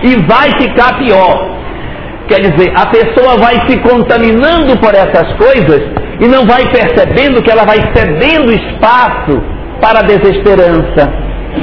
E 0.03 0.15
vai 0.27 0.49
ficar 0.61 0.97
pior. 0.99 1.57
Quer 2.27 2.41
dizer, 2.41 2.73
a 2.75 2.85
pessoa 2.87 3.37
vai 3.37 3.55
se 3.67 3.77
contaminando 3.79 4.77
por 4.79 4.93
essas 4.93 5.33
coisas 5.37 5.81
e 6.19 6.27
não 6.27 6.45
vai 6.45 6.67
percebendo 6.69 7.41
que 7.41 7.49
ela 7.49 7.63
vai 7.63 7.77
cedendo 7.95 8.51
espaço 8.51 9.41
para 9.79 9.99
a 9.99 10.03
desesperança, 10.03 11.09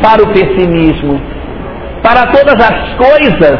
para 0.02 0.22
o 0.22 0.32
pessimismo, 0.32 1.20
para 2.02 2.26
todas 2.28 2.54
as 2.54 2.94
coisas 2.94 3.58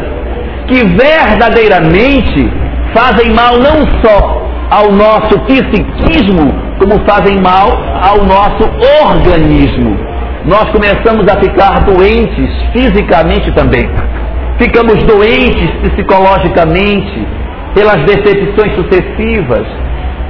que 0.67 0.83
verdadeiramente 0.95 2.51
fazem 2.93 3.31
mal 3.33 3.57
não 3.57 3.85
só 4.03 4.45
ao 4.71 4.91
nosso 4.91 5.39
psiquismo, 5.41 6.51
como 6.79 7.07
fazem 7.07 7.39
mal 7.39 7.69
ao 8.01 8.23
nosso 8.25 8.63
organismo. 9.03 10.14
Nós 10.45 10.69
começamos 10.71 11.25
a 11.27 11.39
ficar 11.39 11.83
doentes 11.85 12.49
fisicamente 12.71 13.51
também. 13.53 13.89
Ficamos 14.59 15.03
doentes 15.03 15.69
psicologicamente 15.81 17.27
pelas 17.73 18.05
decepções 18.05 18.75
sucessivas, 18.75 19.65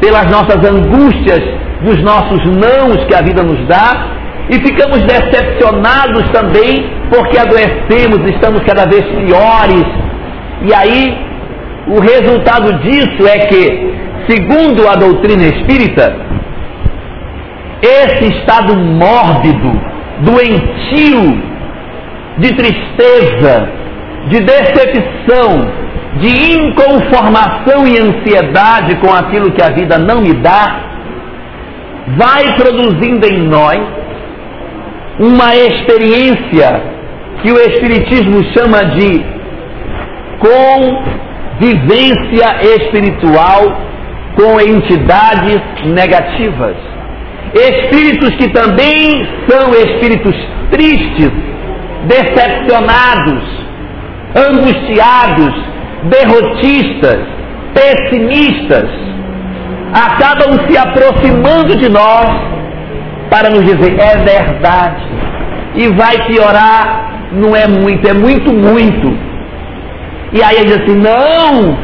pelas 0.02 0.26
nossas 0.32 0.64
angústias 0.66 1.42
dos 1.82 2.02
nossos 2.02 2.44
nãos 2.46 3.04
que 3.06 3.14
a 3.14 3.22
vida 3.22 3.44
nos 3.44 3.68
dá 3.68 4.08
e 4.50 4.56
ficamos 4.56 5.00
decepcionados 5.02 6.30
também 6.32 6.90
porque 7.10 7.38
adoecemos, 7.38 8.28
estamos 8.30 8.64
cada 8.64 8.86
vez 8.86 9.04
piores 9.04 9.86
e 10.62 10.74
aí, 10.74 11.18
o 11.88 12.00
resultado 12.00 12.74
disso 12.80 13.28
é 13.28 13.40
que, 13.48 13.94
segundo 14.28 14.88
a 14.88 14.96
doutrina 14.96 15.44
espírita, 15.44 16.16
esse 17.82 18.34
estado 18.40 18.76
mórbido, 18.76 19.80
doentio, 20.22 21.56
de 22.38 22.54
tristeza, 22.56 23.70
de 24.30 24.40
decepção, 24.42 25.86
de 26.20 26.54
inconformação 26.54 27.88
e 27.88 27.98
ansiedade 27.98 28.96
com 28.98 29.14
aquilo 29.14 29.52
que 29.52 29.62
a 29.62 29.74
vida 29.74 29.98
não 29.98 30.22
me 30.22 30.34
dá, 30.34 30.82
vai 32.18 32.56
produzindo 32.56 33.26
em 33.26 33.48
nós 33.48 33.80
uma 35.20 35.56
experiência 35.56 36.82
que 37.42 37.52
o 37.52 37.58
Espiritismo 37.58 38.44
chama 38.54 38.86
de 38.86 39.26
com 40.40 41.04
vivência 41.60 42.48
espiritual 42.78 43.78
com 44.36 44.60
entidades 44.60 45.62
negativas. 45.86 46.95
Espíritos 47.54 48.36
que 48.36 48.50
também 48.50 49.28
são 49.48 49.70
espíritos 49.72 50.36
tristes, 50.72 51.32
decepcionados, 52.08 53.44
angustiados, 54.36 55.54
derrotistas, 56.04 57.20
pessimistas, 57.74 58.90
acabam 59.94 60.68
se 60.68 60.78
aproximando 60.78 61.76
de 61.78 61.90
nós 61.90 62.30
para 63.30 63.50
nos 63.50 63.64
dizer: 63.64 63.98
é 64.00 64.18
verdade, 64.18 65.04
e 65.76 65.88
vai 65.90 66.28
piorar, 66.28 67.30
não 67.32 67.56
é 67.56 67.68
muito, 67.68 68.08
é 68.08 68.14
muito, 68.14 68.54
muito. 68.54 69.18
E 70.34 70.44
aí 70.44 70.58
ele 70.58 70.68
diz 70.68 70.82
assim: 70.82 70.96
não, 70.96 71.78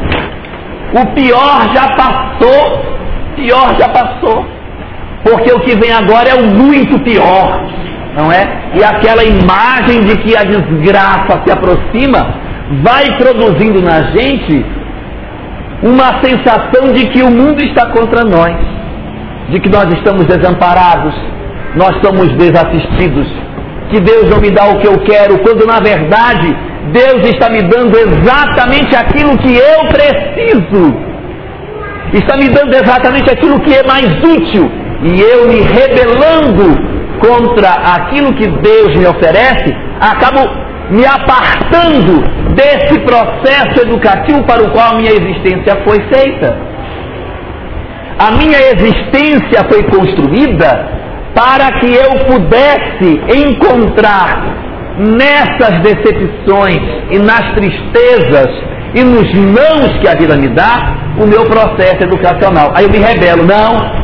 o 1.00 1.06
pior 1.14 1.74
já 1.74 1.88
passou, 1.96 2.82
pior 3.36 3.74
já 3.78 3.88
passou, 3.88 4.46
porque 5.24 5.52
o 5.52 5.60
que 5.60 5.76
vem 5.76 5.92
agora 5.92 6.30
é 6.30 6.34
o 6.34 6.46
muito 6.46 6.98
pior, 7.00 7.68
não 8.16 8.30
é? 8.30 8.72
E 8.74 8.84
aquela 8.84 9.24
imagem 9.24 10.00
de 10.02 10.16
que 10.18 10.36
a 10.36 10.42
desgraça 10.44 11.42
se 11.44 11.52
aproxima 11.52 12.34
vai 12.82 13.16
produzindo 13.16 13.80
na 13.82 14.02
gente 14.02 14.64
uma 15.82 16.20
sensação 16.22 16.92
de 16.92 17.06
que 17.08 17.22
o 17.22 17.30
mundo 17.30 17.60
está 17.62 17.86
contra 17.90 18.24
nós, 18.24 18.56
de 19.50 19.60
que 19.60 19.68
nós 19.68 19.92
estamos 19.92 20.26
desamparados, 20.26 21.14
nós 21.74 21.96
somos 22.04 22.28
desassistidos, 22.36 23.26
que 23.90 24.00
Deus 24.00 24.28
não 24.30 24.40
me 24.40 24.50
dá 24.50 24.66
o 24.66 24.78
que 24.78 24.86
eu 24.86 24.98
quero, 25.00 25.38
quando 25.40 25.66
na 25.66 25.80
verdade 25.80 26.56
Deus 26.90 27.26
está 27.28 27.48
me 27.48 27.62
dando 27.62 27.96
exatamente 27.96 28.94
aquilo 28.96 29.36
que 29.38 29.54
eu 29.54 29.86
preciso. 29.88 31.12
Está 32.12 32.36
me 32.36 32.48
dando 32.48 32.74
exatamente 32.74 33.30
aquilo 33.30 33.60
que 33.60 33.74
é 33.74 33.82
mais 33.86 34.06
útil. 34.22 34.70
E 35.02 35.20
eu 35.20 35.48
me 35.48 35.60
rebelando 35.60 36.92
contra 37.18 37.70
aquilo 37.94 38.34
que 38.34 38.46
Deus 38.46 38.96
me 38.96 39.06
oferece, 39.06 39.74
acabo 40.00 40.40
me 40.90 41.04
apartando 41.06 42.22
desse 42.54 42.98
processo 43.00 43.82
educativo 43.82 44.44
para 44.44 44.62
o 44.62 44.70
qual 44.70 44.96
minha 44.96 45.10
existência 45.10 45.82
foi 45.84 46.00
feita. 46.12 46.56
A 48.18 48.30
minha 48.32 48.58
existência 48.58 49.64
foi 49.70 49.82
construída 49.84 51.02
para 51.34 51.80
que 51.80 51.92
eu 51.94 52.10
pudesse 52.26 53.20
encontrar 53.34 54.62
nessas 54.98 55.78
decepções 55.80 56.80
e 57.10 57.18
nas 57.18 57.54
tristezas 57.54 58.50
e 58.94 59.02
nos 59.02 59.32
nãos 59.34 59.98
que 60.00 60.06
a 60.06 60.14
vida 60.14 60.36
me 60.36 60.48
dá, 60.48 60.94
o 61.18 61.26
meu 61.26 61.44
processo 61.46 62.02
educacional. 62.02 62.72
Aí 62.74 62.84
eu 62.84 62.90
me 62.90 62.98
rebelo, 62.98 63.44
não, 63.44 64.01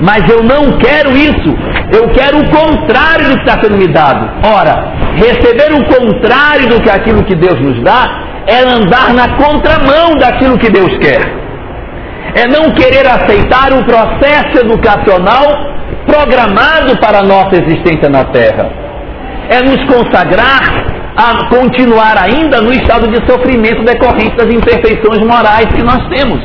mas 0.00 0.28
eu 0.28 0.42
não 0.42 0.78
quero 0.78 1.16
isso, 1.16 1.56
eu 1.92 2.08
quero 2.10 2.38
o 2.38 2.50
contrário 2.50 3.30
do 3.30 3.36
que 3.36 3.48
está 3.48 3.62
sendo 3.62 3.78
me 3.78 3.88
dado. 3.88 4.28
Ora, 4.44 4.92
receber 5.14 5.72
o 5.72 5.84
contrário 5.86 6.68
do 6.68 6.80
que 6.80 6.90
aquilo 6.90 7.24
que 7.24 7.34
Deus 7.34 7.60
nos 7.60 7.82
dá 7.82 8.06
é 8.46 8.60
andar 8.60 9.14
na 9.14 9.36
contramão 9.36 10.16
daquilo 10.18 10.58
que 10.58 10.70
Deus 10.70 10.92
quer. 10.98 11.20
É 12.34 12.46
não 12.46 12.70
querer 12.72 13.06
aceitar 13.06 13.72
o 13.72 13.84
processo 13.84 14.58
educacional 14.60 15.44
programado 16.06 16.98
para 17.00 17.20
a 17.20 17.22
nossa 17.22 17.56
existência 17.56 18.08
na 18.08 18.24
Terra 18.24 18.86
é 19.48 19.62
nos 19.62 19.82
consagrar 19.84 20.60
a 21.16 21.48
continuar 21.48 22.16
ainda 22.18 22.60
no 22.60 22.72
estado 22.72 23.08
de 23.08 23.16
sofrimento 23.30 23.82
decorrente 23.84 24.36
das 24.36 24.48
imperfeições 24.52 25.20
morais 25.26 25.66
que 25.74 25.82
nós 25.82 26.06
temos. 26.08 26.40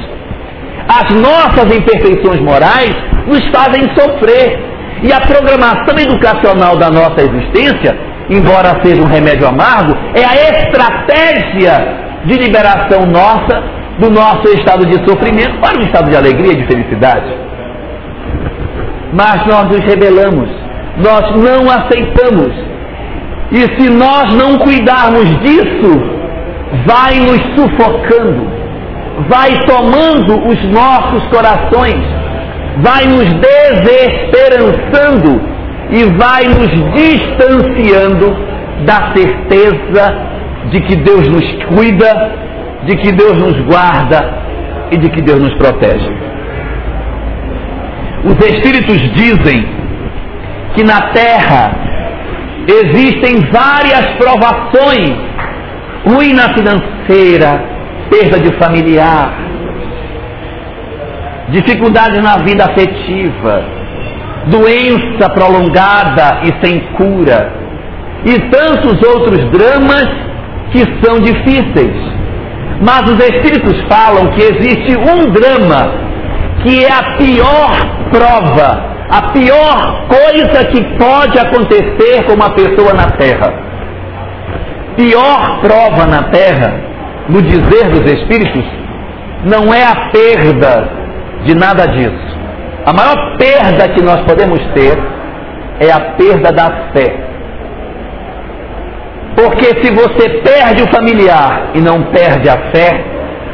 As 0.87 1.13
nossas 1.15 1.75
imperfeições 1.75 2.39
morais 2.41 2.95
nos 3.27 3.45
fazem 3.49 3.83
sofrer. 3.95 4.59
E 5.03 5.11
a 5.11 5.19
programação 5.19 5.97
educacional 5.97 6.77
da 6.77 6.89
nossa 6.89 7.21
existência, 7.21 7.97
embora 8.29 8.79
seja 8.83 9.01
um 9.01 9.07
remédio 9.07 9.47
amargo, 9.47 9.95
é 10.13 10.23
a 10.23 10.35
estratégia 10.59 12.01
de 12.25 12.37
liberação 12.37 13.05
nossa 13.07 13.63
do 13.99 14.09
nosso 14.09 14.47
estado 14.57 14.85
de 14.85 14.97
sofrimento 15.09 15.59
para 15.59 15.77
um 15.77 15.83
estado 15.83 16.09
de 16.09 16.15
alegria 16.15 16.53
e 16.53 16.57
de 16.57 16.67
felicidade. 16.67 17.33
Mas 19.13 19.45
nós 19.47 19.67
nos 19.67 19.79
rebelamos, 19.79 20.49
nós 20.97 21.35
não 21.35 21.69
aceitamos 21.69 22.71
e 23.51 23.59
se 23.75 23.89
nós 23.89 24.33
não 24.33 24.57
cuidarmos 24.59 25.25
disso, 25.41 25.91
vai 26.85 27.19
nos 27.19 27.41
sufocando, 27.53 28.47
vai 29.27 29.51
tomando 29.65 30.47
os 30.47 30.63
nossos 30.71 31.27
corações, 31.27 32.01
vai 32.77 33.05
nos 33.05 33.27
desesperançando 33.39 35.41
e 35.89 36.05
vai 36.17 36.45
nos 36.45 36.69
distanciando 36.93 38.33
da 38.85 39.11
certeza 39.13 40.31
de 40.69 40.79
que 40.81 40.95
Deus 40.95 41.27
nos 41.27 41.51
cuida, 41.65 42.31
de 42.85 42.95
que 42.97 43.11
Deus 43.11 43.35
nos 43.37 43.59
guarda 43.65 44.41
e 44.91 44.97
de 44.97 45.09
que 45.09 45.21
Deus 45.21 45.41
nos 45.41 45.55
protege. 45.55 46.09
Os 48.23 48.37
Espíritos 48.45 49.01
dizem 49.13 49.65
que 50.75 50.83
na 50.83 51.01
terra 51.13 51.71
existem 52.67 53.39
várias 53.51 54.05
provações, 54.17 55.17
ruína 56.05 56.53
financeira, 56.53 57.63
perda 58.09 58.39
de 58.39 58.53
familiar, 58.57 59.33
dificuldade 61.49 62.21
na 62.21 62.37
vida 62.37 62.65
afetiva, 62.65 63.63
doença 64.47 65.29
prolongada 65.33 66.41
e 66.43 66.65
sem 66.65 66.79
cura, 66.95 67.53
e 68.25 68.39
tantos 68.49 69.01
outros 69.07 69.43
dramas 69.51 70.07
que 70.71 70.79
são 71.03 71.19
difíceis. 71.19 71.95
Mas 72.81 73.01
os 73.03 73.19
Espíritos 73.19 73.79
falam 73.89 74.27
que 74.31 74.41
existe 74.41 74.97
um 74.97 75.31
drama 75.31 76.11
que 76.63 76.83
é 76.83 76.91
a 76.91 77.17
pior 77.17 77.71
prova, 78.11 78.91
a 79.09 79.21
pior 79.31 80.07
coisa 80.07 80.65
que 80.65 80.83
pode 80.97 81.37
acontecer 81.39 82.23
com 82.25 82.33
uma 82.33 82.51
pessoa 82.51 82.93
na 82.93 83.09
Terra. 83.11 83.53
Pior 84.95 85.59
prova 85.61 86.05
na 86.05 86.23
Terra, 86.23 86.73
no 87.29 87.41
dizer 87.41 87.89
dos 87.89 88.11
Espíritos, 88.11 88.65
não 89.43 89.73
é 89.73 89.83
a 89.83 90.09
perda 90.11 91.00
de 91.43 91.55
nada 91.55 91.87
disso. 91.87 92.31
A 92.85 92.93
maior 92.93 93.37
perda 93.37 93.89
que 93.89 94.01
nós 94.01 94.21
podemos 94.21 94.59
ter 94.73 94.97
é 95.79 95.91
a 95.91 95.99
perda 96.17 96.51
da 96.51 96.69
fé. 96.93 97.31
Porque 99.35 99.65
se 99.81 99.93
você 99.93 100.41
perde 100.41 100.83
o 100.83 100.91
familiar 100.93 101.71
e 101.73 101.81
não 101.81 102.03
perde 102.03 102.49
a 102.49 102.71
fé, 102.71 103.03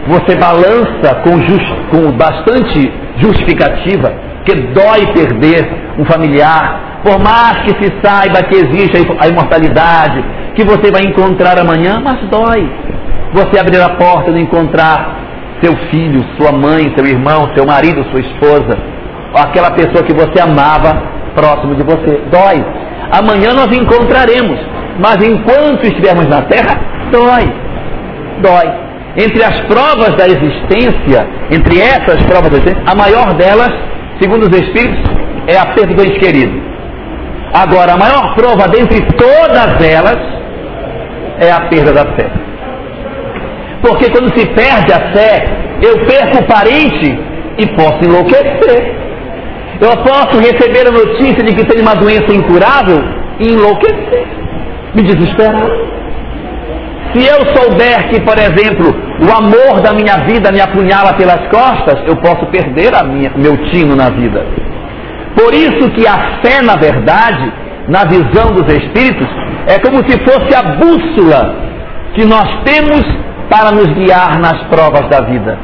você 0.08 0.36
balança 0.36 1.16
com, 1.24 1.42
just, 1.42 1.68
com 1.92 2.12
bastante 2.14 2.92
justificativa, 3.18 4.14
que 4.46 4.56
dói 4.74 5.08
perder 5.14 5.68
um 5.98 6.06
familiar, 6.06 7.02
por 7.04 7.20
mais 7.20 7.60
que 7.64 7.84
se 7.84 7.94
saiba 8.02 8.44
que 8.44 8.56
existe 8.56 9.06
a 9.20 9.28
imortalidade, 9.28 10.24
que 10.56 10.64
você 10.64 10.92
vai 10.92 11.04
encontrar 11.04 11.60
amanhã, 11.60 12.02
mas 12.04 12.20
dói. 12.30 12.70
Você 13.34 13.60
abrir 13.60 13.82
a 13.82 13.90
porta 13.90 14.30
e 14.30 14.34
não 14.34 14.40
encontrar 14.40 15.27
seu 15.62 15.76
filho, 15.90 16.24
sua 16.38 16.52
mãe, 16.52 16.94
seu 16.96 17.06
irmão, 17.06 17.50
seu 17.56 17.66
marido, 17.66 18.04
sua 18.12 18.20
esposa, 18.20 18.78
aquela 19.34 19.72
pessoa 19.72 20.04
que 20.04 20.14
você 20.14 20.40
amava 20.40 21.18
próximo 21.36 21.76
de 21.76 21.84
você. 21.84 22.22
Dói. 22.32 22.66
Amanhã 23.12 23.54
nós 23.54 23.72
encontraremos. 23.76 24.60
Mas 25.00 25.18
enquanto 25.24 25.86
estivermos 25.86 26.28
na 26.28 26.42
terra, 26.44 26.80
dói. 27.12 27.46
Dói. 28.42 28.88
Entre 29.16 29.44
as 29.44 29.60
provas 29.62 30.16
da 30.16 30.28
existência, 30.28 31.28
entre 31.52 31.80
essas 31.80 32.22
provas 32.24 32.50
da 32.52 32.58
existência, 32.58 32.84
a 32.86 32.96
maior 32.96 33.34
delas, 33.34 33.72
segundo 34.20 34.44
os 34.44 34.60
Espíritos, 34.60 35.12
é 35.48 35.58
a 35.58 35.66
perda 35.74 35.94
do 35.94 36.04
ente 36.04 36.20
querido. 36.20 36.62
Agora, 37.54 37.94
a 37.94 37.98
maior 37.98 38.36
prova 38.36 38.68
dentre 38.68 39.02
todas 39.14 39.82
elas 39.82 40.18
é 41.40 41.52
a 41.52 41.62
perda 41.62 41.94
da 41.94 42.06
fé. 42.16 42.47
Porque 43.88 44.12
quando 44.12 44.38
se 44.38 44.46
perde 44.48 44.92
a 44.92 45.12
fé, 45.14 45.46
eu 45.82 46.06
perco 46.06 46.40
o 46.40 46.48
parente 46.48 47.18
e 47.58 47.68
posso 47.76 48.04
enlouquecer. 48.04 48.96
Eu 49.80 49.96
posso 50.04 50.40
receber 50.40 50.88
a 50.88 50.92
notícia 50.92 51.44
de 51.44 51.54
que 51.54 51.66
tenho 51.66 51.84
uma 51.84 51.96
doença 51.96 52.34
incurável 52.34 53.00
e 53.40 53.50
enlouquecer 53.54 54.38
me 54.94 55.04
desesperar. 55.04 55.70
Se 57.14 57.26
eu 57.26 57.40
souber 57.56 58.10
que, 58.10 58.20
por 58.22 58.38
exemplo, 58.38 58.88
o 59.22 59.32
amor 59.32 59.82
da 59.82 59.94
minha 59.94 60.18
vida 60.26 60.52
me 60.52 60.60
apunhala 60.60 61.14
pelas 61.14 61.48
costas, 61.50 62.04
eu 62.06 62.16
posso 62.18 62.46
perder 62.48 62.94
a 62.96 63.04
minha, 63.04 63.32
meu 63.36 63.56
tino 63.70 63.96
na 63.96 64.10
vida. 64.10 64.46
Por 65.36 65.54
isso 65.54 65.90
que 65.92 66.06
a 66.08 66.42
fé, 66.44 66.62
na 66.64 66.76
verdade, 66.76 67.54
na 67.88 68.04
visão 68.06 68.52
dos 68.52 68.68
Espíritos, 68.74 69.28
é 69.68 69.80
como 69.80 69.98
se 70.10 70.18
fosse 70.26 70.54
a 70.56 70.64
bússola 70.76 71.56
que 72.14 72.26
nós 72.26 72.48
temos 72.66 73.27
para 73.50 73.72
nos 73.72 73.88
guiar 73.94 74.40
nas 74.40 74.62
provas 74.64 75.10
da 75.10 75.22
vida. 75.22 75.58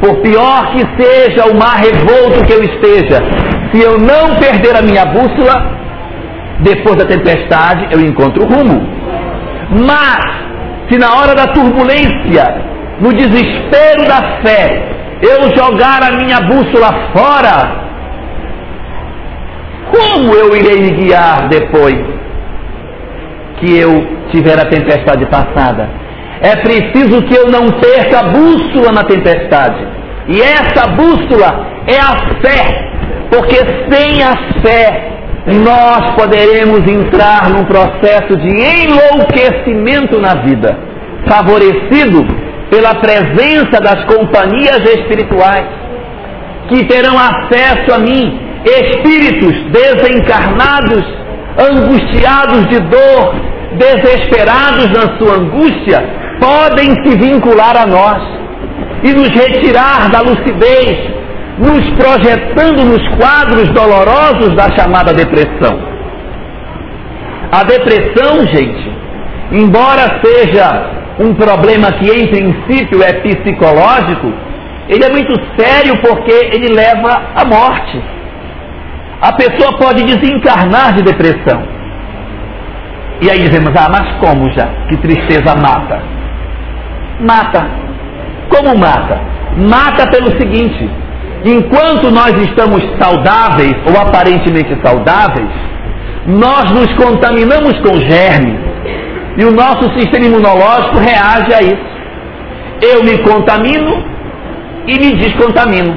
Por 0.00 0.16
pior 0.22 0.72
que 0.72 1.02
seja 1.02 1.46
o 1.46 1.58
mar 1.58 1.76
revolto 1.76 2.44
que 2.46 2.52
eu 2.52 2.62
esteja, 2.62 3.22
se 3.72 3.82
eu 3.82 3.98
não 3.98 4.36
perder 4.36 4.76
a 4.76 4.82
minha 4.82 5.04
bússola, 5.06 5.78
depois 6.60 6.96
da 6.96 7.04
tempestade 7.04 7.88
eu 7.90 8.00
encontro 8.00 8.44
rumo. 8.44 8.80
Mas, 9.70 10.90
se 10.90 10.98
na 10.98 11.14
hora 11.14 11.34
da 11.34 11.46
turbulência, 11.48 12.44
no 13.00 13.12
desespero 13.12 14.04
da 14.06 14.40
fé, 14.42 14.90
eu 15.22 15.54
jogar 15.56 16.02
a 16.02 16.12
minha 16.12 16.40
bússola 16.40 17.10
fora, 17.14 17.80
como 19.90 20.34
eu 20.34 20.56
irei 20.56 20.80
me 20.80 20.90
guiar 20.92 21.48
depois 21.48 21.98
que 23.58 23.78
eu 23.78 24.06
tiver 24.30 24.58
a 24.58 24.68
tempestade 24.68 25.26
passada? 25.26 25.88
É 26.40 26.56
preciso 26.56 27.22
que 27.22 27.34
eu 27.34 27.48
não 27.50 27.68
perca 27.80 28.20
a 28.20 28.22
bússola 28.24 28.92
na 28.92 29.04
tempestade. 29.04 29.86
E 30.26 30.40
essa 30.40 30.86
bússola 30.88 31.66
é 31.86 31.98
a 31.98 32.40
fé, 32.40 32.90
porque 33.30 33.56
sem 33.90 34.22
a 34.22 34.36
fé 34.62 35.10
nós 35.46 36.10
poderemos 36.14 36.86
entrar 36.86 37.50
num 37.50 37.64
processo 37.64 38.36
de 38.36 38.48
enlouquecimento 38.48 40.18
na 40.20 40.36
vida, 40.42 40.78
favorecido 41.28 42.26
pela 42.70 42.94
presença 42.94 43.80
das 43.80 44.04
companhias 44.04 44.80
espirituais, 44.94 45.66
que 46.68 46.84
terão 46.86 47.16
acesso 47.18 47.92
a 47.92 47.98
mim, 47.98 48.40
espíritos 48.64 49.54
desencarnados, 49.72 51.04
angustiados 51.58 52.68
de 52.68 52.78
dor, 52.80 53.34
desesperados 53.76 54.90
na 54.90 55.18
sua 55.18 55.36
angústia, 55.36 56.19
podem 56.40 56.94
se 57.04 57.18
vincular 57.18 57.76
a 57.76 57.86
nós 57.86 58.22
e 59.02 59.12
nos 59.12 59.28
retirar 59.28 60.10
da 60.10 60.20
lucidez, 60.20 61.10
nos 61.58 61.90
projetando 61.90 62.84
nos 62.84 63.06
quadros 63.16 63.68
dolorosos 63.70 64.54
da 64.56 64.70
chamada 64.76 65.12
depressão. 65.12 65.78
A 67.52 67.64
depressão, 67.64 68.46
gente, 68.46 68.92
embora 69.52 70.20
seja 70.24 71.00
um 71.18 71.34
problema 71.34 71.92
que 71.92 72.08
em 72.08 72.26
princípio 72.28 73.02
é 73.02 73.12
psicológico, 73.12 74.32
ele 74.88 75.04
é 75.04 75.10
muito 75.10 75.34
sério 75.58 76.00
porque 76.00 76.32
ele 76.32 76.74
leva 76.74 77.22
à 77.34 77.44
morte. 77.44 78.00
A 79.20 79.32
pessoa 79.32 79.76
pode 79.78 80.02
desencarnar 80.04 80.94
de 80.94 81.02
depressão. 81.02 81.62
E 83.20 83.30
aí 83.30 83.38
dizemos, 83.40 83.74
ah, 83.76 83.88
mas 83.90 84.12
como 84.18 84.50
já? 84.52 84.66
Que 84.88 84.96
tristeza 84.96 85.54
mata. 85.56 86.19
Mata. 87.20 87.68
Como 88.48 88.76
mata? 88.76 89.20
Mata 89.56 90.10
pelo 90.10 90.30
seguinte, 90.38 90.88
enquanto 91.44 92.10
nós 92.10 92.34
estamos 92.42 92.82
saudáveis 92.98 93.74
ou 93.86 94.00
aparentemente 94.00 94.76
saudáveis, 94.82 95.48
nós 96.26 96.70
nos 96.72 96.92
contaminamos 96.94 97.78
com 97.80 97.98
germes 98.00 98.70
e 99.36 99.44
o 99.44 99.52
nosso 99.52 99.84
sistema 99.98 100.26
imunológico 100.26 100.98
reage 100.98 101.54
a 101.54 101.62
isso. 101.62 101.90
Eu 102.82 103.04
me 103.04 103.18
contamino 103.18 104.04
e 104.86 104.98
me 104.98 105.16
descontamino. 105.16 105.96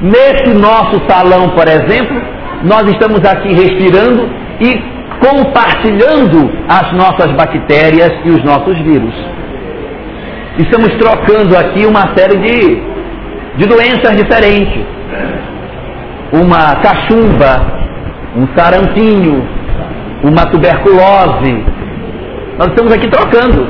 Nesse 0.00 0.54
nosso 0.54 1.00
salão, 1.08 1.50
por 1.50 1.66
exemplo, 1.66 2.20
nós 2.64 2.86
estamos 2.88 3.24
aqui 3.24 3.52
respirando 3.52 4.28
e 4.60 4.80
compartilhando 5.20 6.50
as 6.68 6.92
nossas 6.92 7.32
bactérias 7.32 8.12
e 8.24 8.30
os 8.30 8.42
nossos 8.44 8.76
vírus. 8.78 9.14
Estamos 10.58 10.94
trocando 10.96 11.56
aqui 11.56 11.86
uma 11.86 12.14
série 12.14 12.38
de 12.38 12.92
de 13.56 13.66
doenças 13.66 14.16
diferentes. 14.16 14.84
Uma 16.32 16.76
cachumba, 16.76 17.60
um 18.36 18.46
sarampinho, 18.56 19.46
uma 20.22 20.46
tuberculose. 20.46 21.64
Nós 22.58 22.68
estamos 22.68 22.92
aqui 22.92 23.08
trocando. 23.08 23.66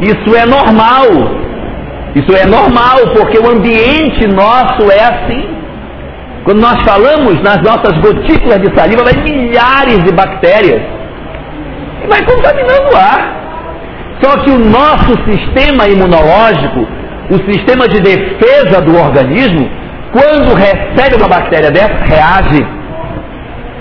Isso 0.00 0.34
é 0.34 0.46
normal. 0.46 1.06
Isso 2.14 2.34
é 2.34 2.46
normal, 2.46 2.98
porque 3.14 3.38
o 3.38 3.50
ambiente 3.50 4.26
nosso 4.26 4.90
é 4.90 5.00
assim. 5.00 5.60
Quando 6.44 6.60
nós 6.60 6.82
falamos 6.82 7.40
nas 7.42 7.58
nossas 7.58 7.96
gotículas 8.00 8.60
de 8.62 8.74
saliva, 8.74 9.04
vai 9.04 9.14
milhares 9.22 10.02
de 10.04 10.12
bactérias. 10.12 10.80
E 12.02 12.06
vai 12.08 12.24
contaminando 12.24 12.90
o 12.92 12.96
ar. 12.96 13.39
Só 14.22 14.38
que 14.42 14.50
o 14.50 14.58
nosso 14.58 15.14
sistema 15.24 15.88
imunológico 15.88 16.86
o 17.30 17.38
sistema 17.48 17.86
de 17.86 18.00
defesa 18.00 18.80
do 18.82 18.96
organismo, 18.96 19.70
quando 20.12 20.52
recebe 20.52 21.14
uma 21.16 21.28
bactéria 21.28 21.70
dessa, 21.70 21.94
reage, 22.04 22.66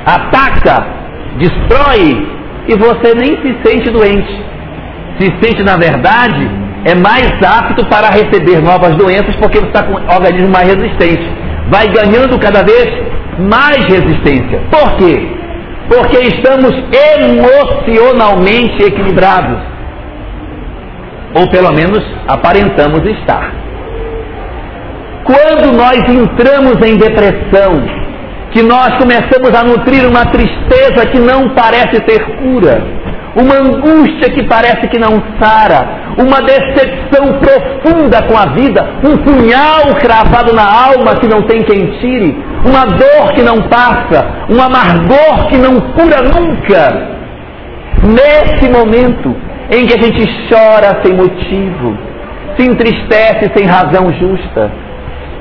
ataca 0.06 0.99
destrói 1.38 2.28
e 2.67 2.78
você 2.78 3.15
nem 3.15 3.41
se 3.41 3.58
sente 3.65 3.89
doente. 3.89 4.45
Se 5.19 5.25
sente, 5.41 5.63
na 5.63 5.78
verdade, 5.78 6.47
é 6.86 6.93
mais 6.95 7.28
apto 7.43 7.84
para 7.88 8.10
receber 8.10 8.62
novas 8.62 8.95
doenças 8.95 9.36
porque 9.38 9.58
você 9.58 9.67
está 9.67 9.84
com 9.84 9.93
o 9.93 10.15
organismo 10.15 10.49
mais 10.49 10.67
resistente. 10.67 11.28
Vai 11.69 11.88
ganhando 11.88 12.39
cada 12.39 12.63
vez 12.63 12.88
mais 13.39 13.84
resistência. 13.86 14.62
Por 14.69 14.95
quê? 14.97 15.28
Porque 15.88 16.19
estamos 16.19 16.71
emocionalmente 17.15 18.84
equilibrados. 18.84 19.58
Ou 21.35 21.47
pelo 21.49 21.71
menos 21.71 22.03
aparentamos 22.27 23.03
estar. 23.05 23.53
Quando 25.23 25.75
nós 25.75 25.99
entramos 26.09 26.81
em 26.87 26.97
depressão, 26.97 27.83
que 28.51 28.63
nós 28.63 28.97
começamos 28.97 29.53
a 29.53 29.63
nutrir 29.63 30.07
uma 30.07 30.25
tristeza 30.25 31.05
que 31.11 31.19
não 31.19 31.49
parece 31.49 31.99
ter 32.01 32.19
cura, 32.37 32.81
uma 33.35 33.55
angústia 33.55 34.31
que 34.33 34.43
parece 34.47 34.87
que 34.87 34.97
não 34.97 35.21
sara, 35.39 36.15
uma 36.17 36.41
decepção 36.41 37.39
profunda 37.39 38.23
com 38.23 38.35
a 38.35 38.47
vida, 38.53 38.83
um 39.03 39.17
punhal 39.17 39.95
cravado 39.99 40.53
na 40.53 40.65
alma 40.65 41.15
que 41.19 41.27
não 41.27 41.43
tem 41.43 41.61
quem 41.63 41.99
tire, 41.99 42.35
uma 42.65 42.85
dor 42.85 43.33
que 43.35 43.43
não 43.43 43.61
passa, 43.69 44.25
um 44.49 44.59
amargor 44.59 45.47
que 45.49 45.57
não 45.57 45.79
cura 45.91 46.21
nunca. 46.23 47.19
Nesse 48.01 48.69
momento 48.71 49.35
em 49.71 49.86
que 49.86 49.93
a 49.93 50.01
gente 50.01 50.25
chora 50.49 51.01
sem 51.03 51.13
motivo, 51.13 51.97
se 52.58 52.65
entristece 52.67 53.51
sem 53.55 53.65
razão 53.65 54.12
justa, 54.13 54.71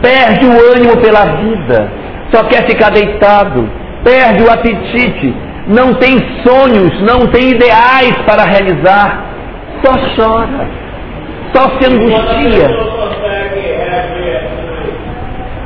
perde 0.03 0.47
o 0.47 0.73
ânimo 0.73 0.97
pela 0.99 1.25
vida, 1.25 1.91
só 2.33 2.45
quer 2.45 2.67
ficar 2.67 2.91
deitado, 2.91 3.69
perde 4.05 4.43
o 4.43 4.51
apetite, 4.51 5.35
não 5.67 5.95
tem 5.95 6.19
sonhos, 6.47 7.01
não 7.03 7.27
tem 7.27 7.51
ideais 7.51 8.15
para 8.27 8.45
realizar, 8.45 9.25
só 9.83 9.93
chora, 10.17 10.69
só 11.55 11.79
se 11.79 11.93
angustia. 11.93 12.69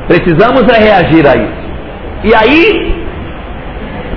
Precisamos 0.07 0.63
é 0.67 0.79
reagir 0.79 1.25
a 1.27 1.35
isso. 1.35 1.63
E 2.23 2.35
aí 2.35 3.03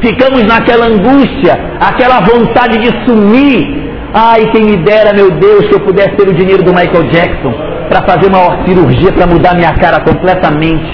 ficamos 0.00 0.42
naquela 0.44 0.86
angústia, 0.86 1.58
aquela 1.80 2.20
vontade 2.20 2.78
de 2.78 3.04
sumir. 3.04 3.85
Ai, 4.18 4.50
quem 4.50 4.64
me 4.64 4.78
dera, 4.78 5.12
meu 5.12 5.30
Deus, 5.32 5.66
se 5.66 5.72
eu 5.74 5.80
pudesse 5.80 6.16
ter 6.16 6.26
o 6.26 6.32
dinheiro 6.32 6.62
do 6.62 6.72
Michael 6.72 7.02
Jackson 7.10 7.52
para 7.90 8.00
fazer 8.08 8.28
uma 8.28 8.64
cirurgia 8.64 9.12
para 9.12 9.26
mudar 9.26 9.54
minha 9.54 9.74
cara 9.74 10.00
completamente, 10.00 10.90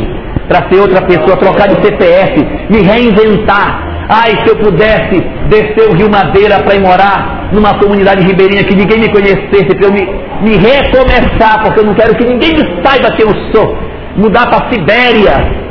para 0.49 0.69
ser 0.69 0.81
outra 0.81 1.03
pessoa, 1.03 1.37
trocar 1.37 1.69
de 1.69 1.77
CPF, 1.77 2.45
me 2.69 2.83
reinventar. 2.83 4.09
Ai, 4.09 4.33
se 4.43 4.51
eu 4.51 4.57
pudesse 4.57 5.21
descer 5.49 5.89
o 5.89 5.95
Rio 5.95 6.11
Madeira 6.11 6.65
para 6.65 6.75
ir 6.75 6.81
morar 6.81 7.51
numa 7.53 7.79
comunidade 7.79 8.27
ribeirinha 8.27 8.65
que 8.65 8.75
ninguém 8.75 8.99
me 8.99 9.09
conhecesse, 9.13 9.73
para 9.73 9.87
eu 9.87 9.93
me, 9.93 10.03
me 10.41 10.57
recomeçar, 10.57 11.63
porque 11.63 11.79
eu 11.79 11.85
não 11.85 11.95
quero 11.95 12.17
que 12.17 12.25
ninguém 12.25 12.57
saiba 12.85 13.15
quem 13.15 13.25
eu 13.25 13.35
sou. 13.53 13.79
Mudar 14.17 14.49
para 14.51 14.69
Sibéria 14.69 15.63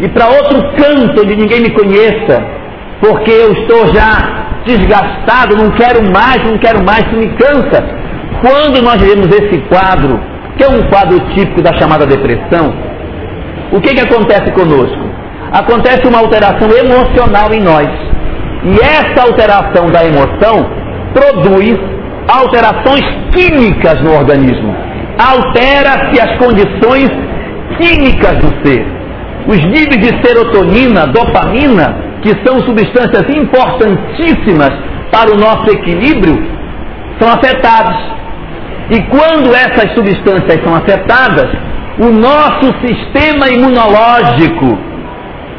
e 0.00 0.08
para 0.08 0.26
outro 0.26 0.60
canto 0.72 1.22
onde 1.22 1.36
ninguém 1.36 1.60
me 1.60 1.70
conheça, 1.70 2.57
porque 3.00 3.30
eu 3.30 3.52
estou 3.52 3.86
já 3.94 4.46
desgastado, 4.66 5.56
não 5.56 5.70
quero 5.70 6.02
mais, 6.12 6.42
não 6.44 6.58
quero 6.58 6.84
mais, 6.84 7.00
isso 7.06 7.16
me 7.16 7.28
cansa. 7.36 7.84
Quando 8.40 8.82
nós 8.82 9.00
vemos 9.00 9.28
esse 9.28 9.58
quadro, 9.68 10.20
que 10.56 10.64
é 10.64 10.68
um 10.68 10.82
quadro 10.88 11.18
típico 11.34 11.62
da 11.62 11.72
chamada 11.78 12.06
depressão, 12.06 12.74
o 13.72 13.80
que, 13.80 13.94
que 13.94 14.00
acontece 14.00 14.50
conosco? 14.52 15.08
Acontece 15.52 16.06
uma 16.06 16.18
alteração 16.18 16.68
emocional 16.70 17.52
em 17.52 17.60
nós. 17.60 17.88
E 18.64 18.78
essa 18.80 19.22
alteração 19.26 19.90
da 19.90 20.04
emoção 20.04 20.68
produz 21.12 21.78
alterações 22.28 23.04
químicas 23.32 24.00
no 24.02 24.14
organismo. 24.14 24.74
Altera-se 25.18 26.20
as 26.20 26.36
condições 26.38 27.08
químicas 27.78 28.38
do 28.38 28.66
ser. 28.66 28.86
Os 29.46 29.58
níveis 29.64 29.98
de 29.98 30.26
serotonina, 30.26 31.06
dopamina, 31.06 32.07
que 32.22 32.30
são 32.44 32.60
substâncias 32.60 33.24
importantíssimas 33.34 34.72
para 35.10 35.32
o 35.32 35.38
nosso 35.38 35.70
equilíbrio, 35.70 36.36
são 37.20 37.30
afetados. 37.30 37.96
E 38.90 39.02
quando 39.02 39.54
essas 39.54 39.92
substâncias 39.94 40.62
são 40.62 40.74
afetadas, 40.74 41.48
o 41.98 42.10
nosso 42.10 42.72
sistema 42.86 43.48
imunológico, 43.48 44.78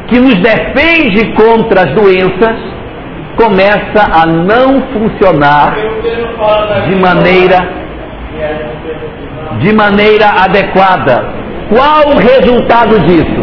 que 0.08 0.18
nos 0.18 0.34
defende 0.40 1.32
contra 1.34 1.82
as 1.82 1.94
doenças, 1.94 2.56
começa 3.36 4.02
a 4.12 4.26
não 4.26 4.82
funcionar 4.92 5.74
de 6.88 6.96
maneira 6.96 7.80
de 9.60 9.72
maneira 9.74 10.26
adequada. 10.44 11.24
Qual 11.68 12.14
o 12.14 12.18
resultado 12.18 12.98
disso? 13.00 13.39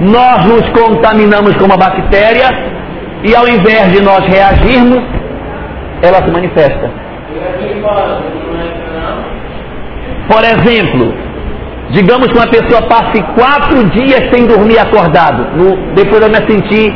Nós 0.00 0.44
nos 0.44 0.68
contaminamos 0.70 1.56
com 1.56 1.64
uma 1.64 1.76
bactéria 1.76 2.48
e 3.24 3.34
ao 3.34 3.48
invés 3.48 3.92
de 3.92 4.00
nós 4.00 4.20
reagirmos, 4.26 5.02
ela 6.02 6.24
se 6.24 6.30
manifesta. 6.30 6.90
Por 10.28 10.44
exemplo, 10.44 11.14
digamos 11.90 12.28
que 12.28 12.38
uma 12.38 12.46
pessoa 12.46 12.82
passe 12.82 13.22
quatro 13.34 13.82
dias 13.90 14.30
sem 14.32 14.46
dormir 14.46 14.78
acordado, 14.78 15.56
no, 15.56 15.94
depois 15.94 16.22
eu 16.22 16.28
me 16.28 16.46
sentir 16.46 16.94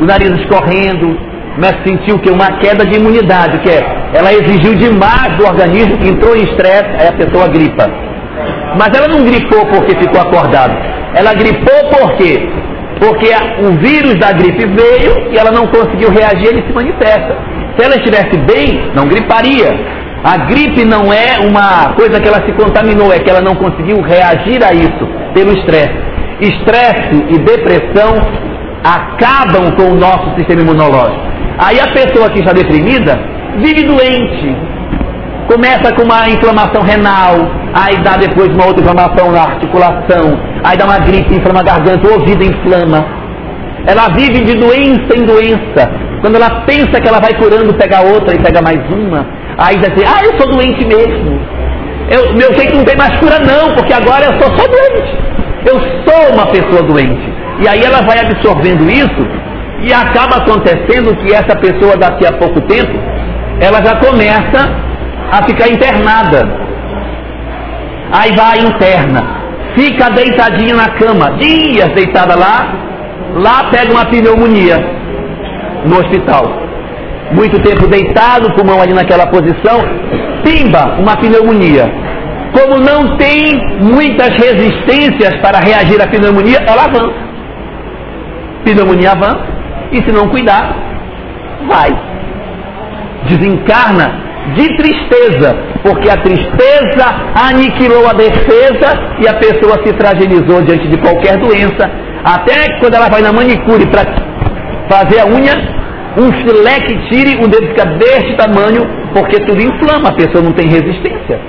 o 0.00 0.04
nariz 0.06 0.30
escorrendo, 0.40 1.18
me 1.58 1.68
sentir 1.84 2.12
o 2.12 2.18
que? 2.20 2.30
Uma 2.30 2.52
queda 2.58 2.86
de 2.86 2.96
imunidade, 2.98 3.58
que 3.58 3.70
é, 3.70 3.82
ela 4.14 4.32
exigiu 4.32 4.74
demais 4.76 5.36
do 5.36 5.44
organismo, 5.44 5.98
entrou 6.02 6.34
em 6.34 6.44
estresse, 6.44 6.88
aí 6.98 7.08
a 7.08 7.12
pessoa 7.12 7.48
gripa. 7.48 7.90
Mas 8.78 8.96
ela 8.96 9.08
não 9.08 9.24
gripou 9.24 9.66
porque 9.66 9.94
ficou 9.98 10.20
acordado. 10.22 10.72
Ela 11.14 11.34
gripou 11.34 11.90
por 11.90 12.16
quê? 12.16 12.48
Porque 13.00 13.28
o 13.64 13.72
vírus 13.78 14.14
da 14.20 14.32
gripe 14.32 14.66
veio 14.66 15.32
e 15.32 15.38
ela 15.38 15.50
não 15.50 15.66
conseguiu 15.66 16.10
reagir, 16.10 16.48
ele 16.48 16.62
se 16.66 16.72
manifesta. 16.72 17.36
Se 17.76 17.84
ela 17.84 17.96
estivesse 17.96 18.36
bem, 18.46 18.90
não 18.94 19.08
griparia. 19.08 19.70
A 20.22 20.36
gripe 20.46 20.84
não 20.84 21.10
é 21.10 21.38
uma 21.40 21.94
coisa 21.94 22.20
que 22.20 22.28
ela 22.28 22.44
se 22.44 22.52
contaminou, 22.52 23.10
é 23.10 23.18
que 23.18 23.30
ela 23.30 23.40
não 23.40 23.54
conseguiu 23.54 24.02
reagir 24.02 24.62
a 24.62 24.72
isso 24.74 25.08
pelo 25.32 25.52
estresse. 25.52 25.96
Estresse 26.40 27.24
e 27.30 27.38
depressão 27.38 28.16
acabam 28.84 29.72
com 29.76 29.92
o 29.92 29.94
nosso 29.94 30.34
sistema 30.36 30.60
imunológico. 30.60 31.26
Aí 31.58 31.80
a 31.80 31.88
pessoa 31.92 32.30
que 32.30 32.40
está 32.40 32.52
deprimida 32.52 33.18
vive 33.56 33.82
doente. 33.84 34.56
Começa 35.50 35.92
com 35.96 36.04
uma 36.04 36.28
inflamação 36.28 36.80
renal, 36.80 37.34
aí 37.74 38.00
dá 38.04 38.16
depois 38.16 38.54
uma 38.54 38.66
outra 38.66 38.82
inflamação 38.84 39.32
na 39.32 39.42
articulação, 39.42 40.38
aí 40.62 40.76
dá 40.78 40.84
uma 40.84 41.00
gripe, 41.00 41.34
inflama 41.34 41.58
a 41.58 41.64
garganta, 41.64 42.06
o 42.06 42.20
ouvido 42.20 42.44
inflama. 42.44 43.04
Ela 43.84 44.10
vive 44.14 44.44
de 44.44 44.54
doença 44.54 45.10
em 45.12 45.24
doença. 45.24 45.90
Quando 46.20 46.36
ela 46.36 46.62
pensa 46.66 47.00
que 47.00 47.08
ela 47.08 47.18
vai 47.18 47.34
curando, 47.34 47.74
pega 47.74 48.00
outra 48.00 48.32
e 48.32 48.38
pega 48.38 48.62
mais 48.62 48.78
uma. 48.92 49.26
Aí 49.58 49.76
diz 49.78 49.88
assim, 49.88 50.04
ah, 50.06 50.22
eu 50.22 50.38
sou 50.38 50.52
doente 50.52 50.86
mesmo. 50.86 51.40
Eu, 52.08 52.32
meu 52.34 52.54
jeito 52.54 52.76
não 52.76 52.84
tem 52.84 52.96
mais 52.96 53.18
cura 53.18 53.40
não, 53.40 53.74
porque 53.74 53.92
agora 53.92 54.26
eu 54.26 54.40
sou 54.40 54.56
só 54.56 54.64
doente. 54.68 55.18
Eu 55.66 55.80
sou 56.06 56.32
uma 56.32 56.46
pessoa 56.46 56.80
doente. 56.84 57.28
E 57.58 57.66
aí 57.66 57.82
ela 57.82 58.02
vai 58.02 58.20
absorvendo 58.20 58.88
isso 58.88 59.26
e 59.82 59.92
acaba 59.92 60.36
acontecendo 60.44 61.16
que 61.16 61.34
essa 61.34 61.56
pessoa 61.56 61.96
daqui 61.96 62.24
a 62.24 62.34
pouco 62.34 62.60
tempo, 62.68 62.96
ela 63.60 63.84
já 63.84 63.96
começa 63.96 64.89
a 65.30 65.44
ficar 65.44 65.68
internada. 65.68 66.70
Aí 68.12 68.34
vai 68.34 68.58
interna, 68.58 69.22
fica 69.74 70.10
deitadinha 70.10 70.74
na 70.74 70.88
cama, 70.90 71.32
dias 71.38 71.92
deitada 71.94 72.34
lá, 72.34 72.72
lá 73.34 73.70
pega 73.70 73.92
uma 73.92 74.06
pneumonia 74.06 74.78
no 75.84 75.98
hospital 75.98 76.60
muito 77.32 77.60
tempo 77.62 77.86
deitado, 77.86 78.52
pulmão 78.54 78.80
ali 78.82 78.92
naquela 78.92 79.26
posição, 79.26 79.80
pimba, 80.44 80.96
uma 80.98 81.16
pneumonia. 81.16 81.90
Como 82.52 82.78
não 82.78 83.16
tem 83.16 83.78
muitas 83.80 84.30
resistências 84.30 85.36
para 85.40 85.60
reagir 85.60 86.00
à 86.02 86.08
pneumonia, 86.08 86.58
ela 86.66 86.84
avança. 86.84 87.30
Pneumonia 88.64 89.12
avança, 89.12 89.46
e 89.92 89.96
se 90.02 90.12
não 90.12 90.28
cuidar, 90.28 90.74
vai. 91.68 91.90
Desencarna 93.28 94.29
de 94.54 94.76
tristeza, 94.76 95.56
porque 95.82 96.08
a 96.10 96.16
tristeza 96.16 97.06
aniquilou 97.48 98.08
a 98.08 98.12
defesa 98.12 99.16
e 99.20 99.28
a 99.28 99.34
pessoa 99.34 99.84
se 99.84 99.92
fragilizou 99.94 100.62
diante 100.62 100.88
de 100.88 100.98
qualquer 100.98 101.38
doença. 101.38 101.90
Até 102.24 102.78
quando 102.78 102.94
ela 102.94 103.08
vai 103.08 103.22
na 103.22 103.32
manicure 103.32 103.86
para 103.86 104.04
fazer 104.88 105.20
a 105.20 105.26
unha, 105.26 105.80
um 106.18 106.32
filé 106.32 106.80
que 106.80 107.08
tire, 107.08 107.42
o 107.42 107.48
dedo 107.48 107.66
fica 107.68 107.86
deste 107.86 108.36
tamanho, 108.36 108.82
porque 109.14 109.38
tudo 109.44 109.62
inflama, 109.62 110.08
a 110.08 110.14
pessoa 110.14 110.42
não 110.42 110.52
tem 110.52 110.68
resistência. 110.68 111.40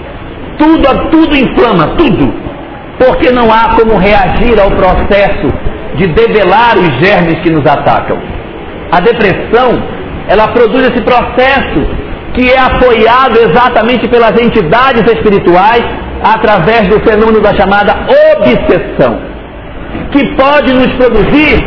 Tudo, 0.58 1.10
tudo 1.10 1.36
inflama, 1.36 1.96
tudo. 1.98 2.32
Porque 3.00 3.32
não 3.32 3.52
há 3.52 3.76
como 3.76 3.98
reagir 3.98 4.60
ao 4.60 4.70
processo 4.70 5.52
de 5.96 6.08
debelar 6.08 6.78
os 6.78 7.06
germes 7.06 7.40
que 7.42 7.52
nos 7.52 7.66
atacam. 7.66 8.18
A 8.92 9.00
depressão, 9.00 9.82
ela 10.28 10.48
produz 10.50 10.84
esse 10.84 11.02
processo 11.02 12.02
que 12.34 12.50
é 12.50 12.60
apoiado 12.60 13.38
exatamente 13.40 14.08
pelas 14.08 14.40
entidades 14.40 15.04
espirituais 15.12 15.84
através 16.24 16.88
do 16.88 17.00
fenômeno 17.02 17.42
da 17.42 17.54
chamada 17.56 17.94
obsessão, 18.38 19.20
que 20.12 20.24
pode 20.36 20.74
nos 20.74 20.94
produzir 20.94 21.62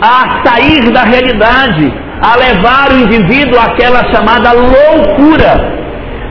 a 0.00 0.44
sair 0.44 0.90
da 0.92 1.02
realidade, 1.02 1.92
a 2.22 2.36
levar 2.36 2.92
o 2.92 3.00
indivíduo 3.00 3.58
àquela 3.58 4.04
chamada 4.12 4.52
loucura. 4.52 5.74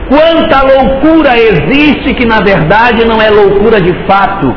Quanta 0.08 0.62
loucura 0.62 1.36
existe 1.36 2.14
que 2.14 2.26
na 2.26 2.40
verdade 2.40 3.06
não 3.06 3.20
é 3.20 3.30
loucura 3.30 3.80
de 3.80 3.92
fato, 4.06 4.54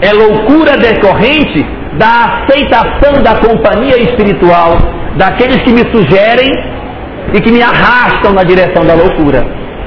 é 0.00 0.12
loucura 0.12 0.76
decorrente 0.76 1.64
da 1.94 2.42
aceitação 2.42 3.22
da 3.22 3.36
companhia 3.36 3.96
espiritual, 4.02 4.76
daqueles 5.16 5.62
que 5.62 5.72
me 5.72 5.84
sugerem 5.90 6.50
e 7.32 7.40
que 7.40 7.50
me 7.50 7.62
arrastam 7.62 8.32
na 8.32 8.42
direção 8.42 8.84
da 8.84 8.94
loucura. 8.94 9.44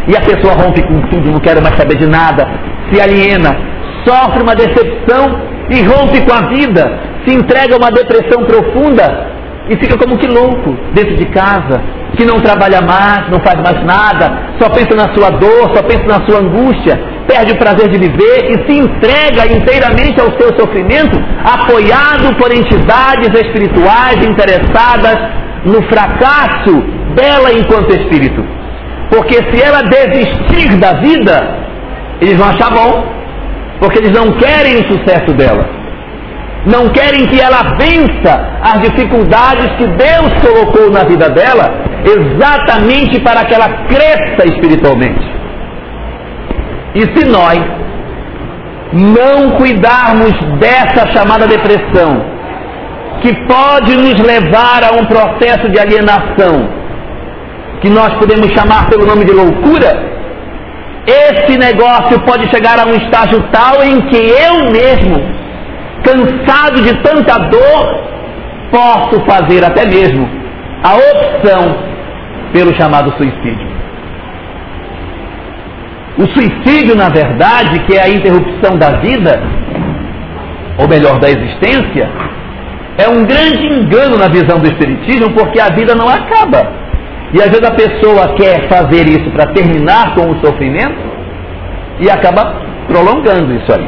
E 0.08 0.16
a 0.16 0.22
pessoa 0.22 0.54
rompe 0.54 0.82
com 0.84 1.02
tudo, 1.10 1.32
não 1.32 1.40
quer 1.40 1.62
mais 1.62 1.76
saber 1.76 1.98
de 1.98 2.08
nada, 2.08 2.48
se 2.92 3.00
aliena, 3.02 3.58
sofre 4.06 4.42
uma 4.42 4.56
decepção 4.56 5.42
e 5.70 5.82
rompe 5.84 6.22
com 6.22 6.34
a 6.34 6.48
vida, 6.48 7.00
se 7.26 7.36
entrega 7.36 7.76
a 7.76 7.78
uma 7.78 7.92
depressão 7.92 8.46
profunda 8.46 9.36
e 9.70 9.76
fica 9.76 9.98
como 9.98 10.18
que 10.18 10.28
louco 10.28 10.78
dentro 10.94 11.16
de 11.18 11.26
casa, 11.26 11.82
que 12.16 12.24
não 12.24 12.40
trabalha 12.40 12.82
mais, 12.82 13.30
não 13.30 13.40
faz 13.42 13.62
mais 13.62 13.84
nada, 13.86 14.54
só 14.60 14.70
pensa 14.70 14.96
na 14.96 15.14
sua 15.14 15.30
dor, 15.32 15.76
só 15.76 15.84
pensa 15.84 16.06
na 16.06 16.26
sua 16.26 16.40
angústia, 16.40 16.98
perde 17.28 17.52
o 17.52 17.58
prazer 17.58 17.90
de 17.90 18.00
viver 18.00 18.50
e 18.50 18.66
se 18.66 18.80
entrega 18.80 19.52
inteiramente 19.52 20.22
ao 20.22 20.32
seu 20.40 20.58
sofrimento, 20.58 21.22
apoiado 21.44 22.34
por 22.38 22.50
entidades 22.50 23.30
espirituais 23.34 24.26
interessadas 24.26 25.18
no 25.66 25.82
fracasso 25.84 26.97
dela 27.20 27.52
enquanto 27.52 27.96
espírito. 28.00 28.44
Porque 29.10 29.36
se 29.36 29.62
ela 29.62 29.82
desistir 29.84 30.78
da 30.78 30.94
vida, 31.02 31.36
eles 32.22 32.38
vão 32.38 32.50
achar 32.50 32.72
bom, 32.72 32.92
porque 33.80 34.00
eles 34.00 34.12
não 34.12 34.32
querem 34.34 34.78
o 34.78 34.88
sucesso 34.92 35.34
dela 35.34 35.78
não 36.68 36.90
querem 36.90 37.26
que 37.28 37.40
ela 37.40 37.64
vença 37.80 38.34
as 38.62 38.82
dificuldades 38.82 39.68
que 39.78 39.88
Deus 39.88 40.34
colocou 40.46 40.92
na 40.92 41.04
vida 41.06 41.30
dela, 41.30 41.66
exatamente 42.04 43.22
para 43.22 43.46
que 43.46 43.54
ela 43.54 43.70
cresça 43.88 44.46
espiritualmente. 44.46 45.26
E 46.96 47.02
se 47.16 47.30
nós 47.30 47.60
não 48.92 49.52
cuidarmos 49.52 50.34
dessa 50.60 51.08
chamada 51.14 51.48
depressão, 51.48 52.22
que 53.22 53.34
pode 53.46 53.96
nos 53.96 54.20
levar 54.20 54.84
a 54.84 54.96
um 55.00 55.06
processo 55.06 55.70
de 55.70 55.80
alienação, 55.80 56.70
que 57.82 57.90
nós 57.90 58.14
podemos 58.16 58.52
chamar 58.54 58.90
pelo 58.90 59.06
nome 59.06 59.26
de 59.26 59.34
loucura, 59.34 60.18
esse 61.06 61.58
negócio 61.58 62.20
pode 62.26 62.50
chegar 62.50 62.80
a 62.80 62.86
um 62.86 62.96
estágio 62.96 63.42
tal 63.52 63.84
em 63.84 64.02
que 64.10 64.18
eu 64.18 64.72
mesmo 64.72 65.38
cansado 66.04 66.82
de 66.82 66.94
tanta 67.02 67.38
dor, 67.50 68.04
posso 68.72 69.26
fazer 69.26 69.64
até 69.64 69.86
mesmo 69.86 70.28
a 70.84 70.96
opção 70.96 71.78
pelo 72.54 72.76
chamado 72.76 73.14
suicídio. 73.18 73.68
O 76.18 76.26
suicídio, 76.28 76.96
na 76.96 77.10
verdade, 77.10 77.80
que 77.86 77.96
é 77.96 78.04
a 78.04 78.10
interrupção 78.10 78.78
da 78.78 78.92
vida, 79.00 79.42
ou 80.78 80.88
melhor, 80.88 81.20
da 81.20 81.30
existência, 81.30 82.10
é 82.98 83.08
um 83.08 83.24
grande 83.26 83.66
engano 83.68 84.18
na 84.18 84.28
visão 84.28 84.58
do 84.58 84.68
Espiritismo, 84.68 85.32
porque 85.34 85.60
a 85.60 85.70
vida 85.70 85.94
não 85.94 86.10
acaba. 86.10 86.87
E 87.34 87.42
às 87.42 87.50
vezes 87.50 87.64
a 87.64 87.72
pessoa 87.72 88.36
quer 88.36 88.70
fazer 88.70 89.08
isso 89.08 89.30
para 89.32 89.52
terminar 89.54 90.16
com 90.16 90.32
o 90.32 90.40
sofrimento 90.40 90.98
e 92.00 92.10
acaba 92.10 92.62
prolongando 92.88 93.54
isso 93.54 93.74
aí. 93.74 93.88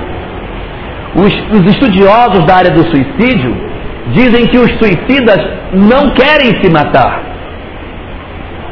Os, 1.16 1.34
os 1.58 1.74
estudiosos 1.74 2.46
da 2.46 2.56
área 2.56 2.72
do 2.72 2.84
suicídio 2.84 3.56
dizem 4.12 4.48
que 4.48 4.58
os 4.58 4.72
suicidas 4.78 5.40
não 5.74 6.12
querem 6.12 6.62
se 6.62 6.70
matar. 6.70 7.22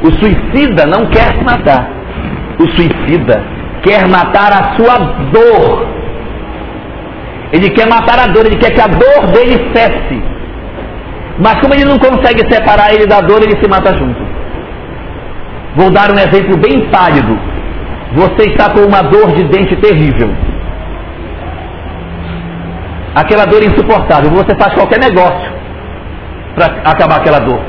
O 0.02 0.12
suicida 0.12 0.86
não 0.86 1.06
quer 1.06 1.34
se 1.36 1.44
matar. 1.44 1.88
O 2.60 2.68
suicida 2.76 3.42
quer 3.82 4.06
matar 4.08 4.52
a 4.52 4.76
sua 4.76 4.98
dor. 5.32 5.88
Ele 7.52 7.70
quer 7.70 7.88
matar 7.88 8.18
a 8.18 8.26
dor, 8.26 8.44
ele 8.46 8.58
quer 8.58 8.72
que 8.72 8.80
a 8.80 8.86
dor 8.86 9.32
dele 9.32 9.70
cesse. 9.74 10.22
Mas 11.38 11.60
como 11.60 11.74
ele 11.74 11.84
não 11.84 11.98
consegue 11.98 12.42
separar 12.52 12.92
ele 12.92 13.06
da 13.06 13.20
dor, 13.20 13.42
ele 13.42 13.58
se 13.62 13.68
mata 13.68 13.96
junto. 13.96 14.27
Vou 15.76 15.90
dar 15.90 16.10
um 16.10 16.18
exemplo 16.18 16.56
bem 16.56 16.88
pálido. 16.90 17.38
Você 18.14 18.50
está 18.50 18.70
com 18.70 18.80
uma 18.80 19.02
dor 19.02 19.32
de 19.32 19.44
dente 19.44 19.76
terrível 19.76 20.30
aquela 23.20 23.44
dor 23.46 23.62
insuportável. 23.62 24.30
Você 24.30 24.54
faz 24.56 24.74
qualquer 24.74 25.00
negócio 25.00 25.52
para 26.54 26.66
acabar 26.84 27.16
aquela 27.16 27.40
dor. 27.40 27.60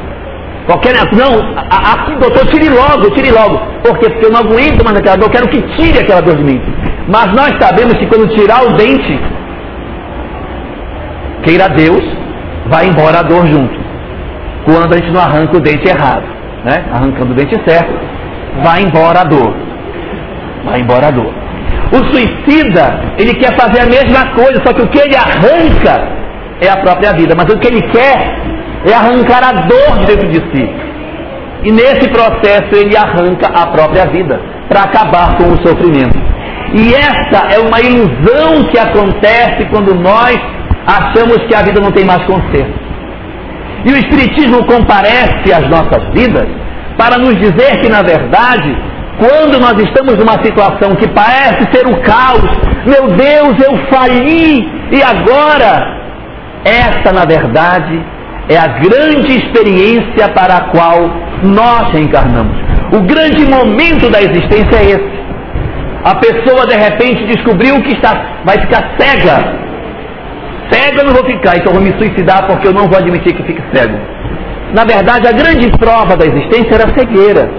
Qualquer 0.66 0.94
não, 1.14 1.34
aqui 1.72 2.16
doutor, 2.20 2.46
tire 2.48 2.70
logo, 2.70 3.10
tire 3.16 3.32
logo. 3.32 3.58
Por 3.84 3.98
quê? 3.98 4.10
Porque 4.10 4.26
eu 4.26 4.32
não 4.32 4.42
aguento 4.42 4.84
mais 4.84 4.98
aquela 4.98 5.16
dor, 5.16 5.26
eu 5.26 5.32
quero 5.32 5.48
que 5.50 5.62
tire 5.78 6.00
aquela 6.00 6.22
dor 6.22 6.36
de 6.36 6.44
mim. 6.44 6.62
Mas 7.08 7.28
nós 7.34 7.52
sabemos 7.60 7.94
que 7.98 8.06
quando 8.06 8.28
tirar 8.36 8.64
o 8.66 8.74
dente, 8.78 9.20
queira 11.44 11.70
Deus, 11.70 12.04
vai 12.68 12.88
embora 12.88 13.20
a 13.20 13.24
dor 13.24 13.48
junto. 13.48 13.80
Quando 14.64 14.94
a 14.94 14.98
gente 14.98 15.12
não 15.12 15.22
arranca 15.22 15.58
o 15.58 15.60
dente 15.60 15.88
errado, 15.88 16.26
né? 16.63 16.86
Arrancando 16.91 17.32
o 17.32 17.36
dente 17.36 17.56
certo, 17.67 17.93
vai 18.63 18.82
embora 18.82 19.22
a 19.22 19.24
dor. 19.24 19.54
Vai 20.65 20.82
embora 20.82 21.08
a 21.08 21.12
dor. 21.12 21.34
O 21.91 21.98
suicida, 22.12 23.15
ele 23.17 23.34
quer 23.36 23.58
fazer 23.58 23.82
a 23.82 23.86
mesma 23.86 24.34
coisa, 24.34 24.62
só 24.65 24.74
que 24.74 24.82
o 24.82 24.88
que 24.89 25.00
ele 25.00 25.15
arranca 25.15 26.08
é 26.62 26.69
a 26.69 26.78
própria 26.78 27.13
vida, 27.13 27.34
mas 27.36 27.52
o 27.52 27.58
que 27.58 27.67
ele 27.67 27.82
quer 27.89 28.38
é 28.86 28.93
arrancar 28.93 29.43
a 29.43 29.54
dor 29.67 30.00
de 30.00 30.06
dentro 30.06 30.28
de 30.28 30.39
si. 30.52 30.69
E 31.63 31.72
nesse 31.72 32.10
processo 32.10 32.74
ele 32.74 32.95
arranca 32.95 33.48
a 33.48 33.67
própria 33.67 34.06
vida 34.06 34.39
para 34.67 34.84
acabar 34.84 35.38
com 35.38 35.45
o 35.45 35.67
sofrimento. 35.67 36.17
E 36.74 36.93
essa 36.93 37.48
é 37.52 37.60
uma 37.60 37.80
ilusão 37.82 38.63
que 38.69 38.78
acontece 38.78 39.65
quando 39.72 39.95
nós 39.95 40.38
achamos 40.86 41.38
que 41.48 41.56
a 41.56 41.63
vida 41.63 41.82
não 41.82 41.91
tem 41.91 42.06
mais 42.06 42.24
conserto. 42.26 42.88
E 43.86 43.92
o 43.92 43.98
Espiritismo 43.98 44.65
comparece 44.65 45.54
às 45.54 45.68
nossas 45.70 46.04
vidas 46.13 46.48
para 46.98 47.18
nos 47.18 47.36
dizer 47.36 47.80
que, 47.82 47.89
na 47.89 48.02
verdade, 48.02 48.76
quando 49.18 49.60
nós 49.60 49.78
estamos 49.80 50.15
numa 50.18 50.44
situação 50.44 50.96
que 50.96 51.08
parece 51.10 51.68
ser 51.74 51.86
o 51.88 52.02
caos, 52.02 52.50
meu 52.86 53.08
Deus, 53.15 53.56
eu 53.62 53.78
fali 53.92 54.68
e 54.92 55.04
agora? 55.04 55.98
Essa, 56.63 57.13
na 57.13 57.26
verdade, 57.26 58.02
é 58.50 58.58
a 58.58 58.68
grande 58.68 59.38
experiência 59.38 60.28
para 60.34 60.58
a 60.58 60.62
qual 60.70 61.10
nós 61.44 61.92
reencarnamos. 61.92 62.58
O 62.92 63.02
grande 63.02 63.46
momento 63.46 64.10
da 64.10 64.22
existência 64.22 64.76
é 64.76 64.86
esse. 64.92 65.20
A 66.04 66.15
pessoa 66.15 66.65
de 66.65 66.76
repente 66.76 67.26
descobriu 67.28 67.82
que 67.82 67.94
está, 67.94 68.42
vai 68.46 68.60
ficar 68.60 68.92
cega. 68.98 69.68
Cega 70.71 71.01
eu 71.01 71.05
não 71.05 71.13
vou 71.13 71.25
ficar, 71.25 71.58
então 71.58 71.73
vou 71.73 71.82
me 71.82 71.91
suicidar 71.97 72.45
porque 72.47 72.67
eu 72.67 72.73
não 72.73 72.88
vou 72.88 72.97
admitir 72.97 73.34
que 73.34 73.43
fique 73.43 73.62
cego. 73.73 73.97
Na 74.73 74.84
verdade, 74.84 75.27
a 75.27 75.32
grande 75.32 75.69
prova 75.77 76.15
da 76.15 76.25
existência 76.25 76.75
era 76.75 76.86
a 76.86 76.97
cegueira. 76.97 77.49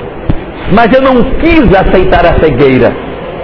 Mas 0.72 0.92
eu 0.94 1.02
não 1.02 1.22
quis 1.40 1.64
aceitar 1.74 2.24
a 2.24 2.38
cegueira. 2.38 2.94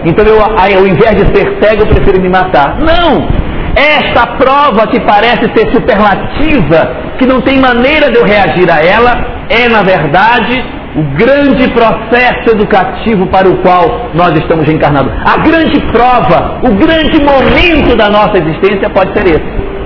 Então 0.05 0.25
eu, 0.25 0.41
ao 0.41 0.87
invés 0.87 1.17
de 1.17 1.27
ser 1.35 1.59
cego, 1.61 1.83
eu 1.83 1.87
prefiro 1.89 2.21
me 2.21 2.29
matar. 2.29 2.77
Não! 2.79 3.27
Esta 3.75 4.27
prova 4.39 4.87
que 4.87 5.01
parece 5.01 5.51
ser 5.55 5.71
superlativa, 5.73 6.97
que 7.19 7.27
não 7.27 7.41
tem 7.41 7.59
maneira 7.59 8.11
de 8.11 8.17
eu 8.17 8.25
reagir 8.25 8.71
a 8.71 8.81
ela, 8.81 9.13
é 9.51 9.69
na 9.69 9.83
verdade 9.83 10.76
o 10.97 11.03
grande 11.15 11.69
processo 11.73 12.51
educativo 12.53 13.27
para 13.27 13.47
o 13.49 13.59
qual 13.59 14.11
nós 14.15 14.33
estamos 14.39 14.67
encarnados. 14.69 15.13
A 15.27 15.37
grande 15.39 15.79
prova, 15.93 16.59
o 16.63 16.73
grande 16.75 17.23
momento 17.23 17.95
da 17.97 18.09
nossa 18.09 18.39
existência 18.39 18.89
pode 18.89 19.13
ser 19.13 19.27
esse. 19.27 19.77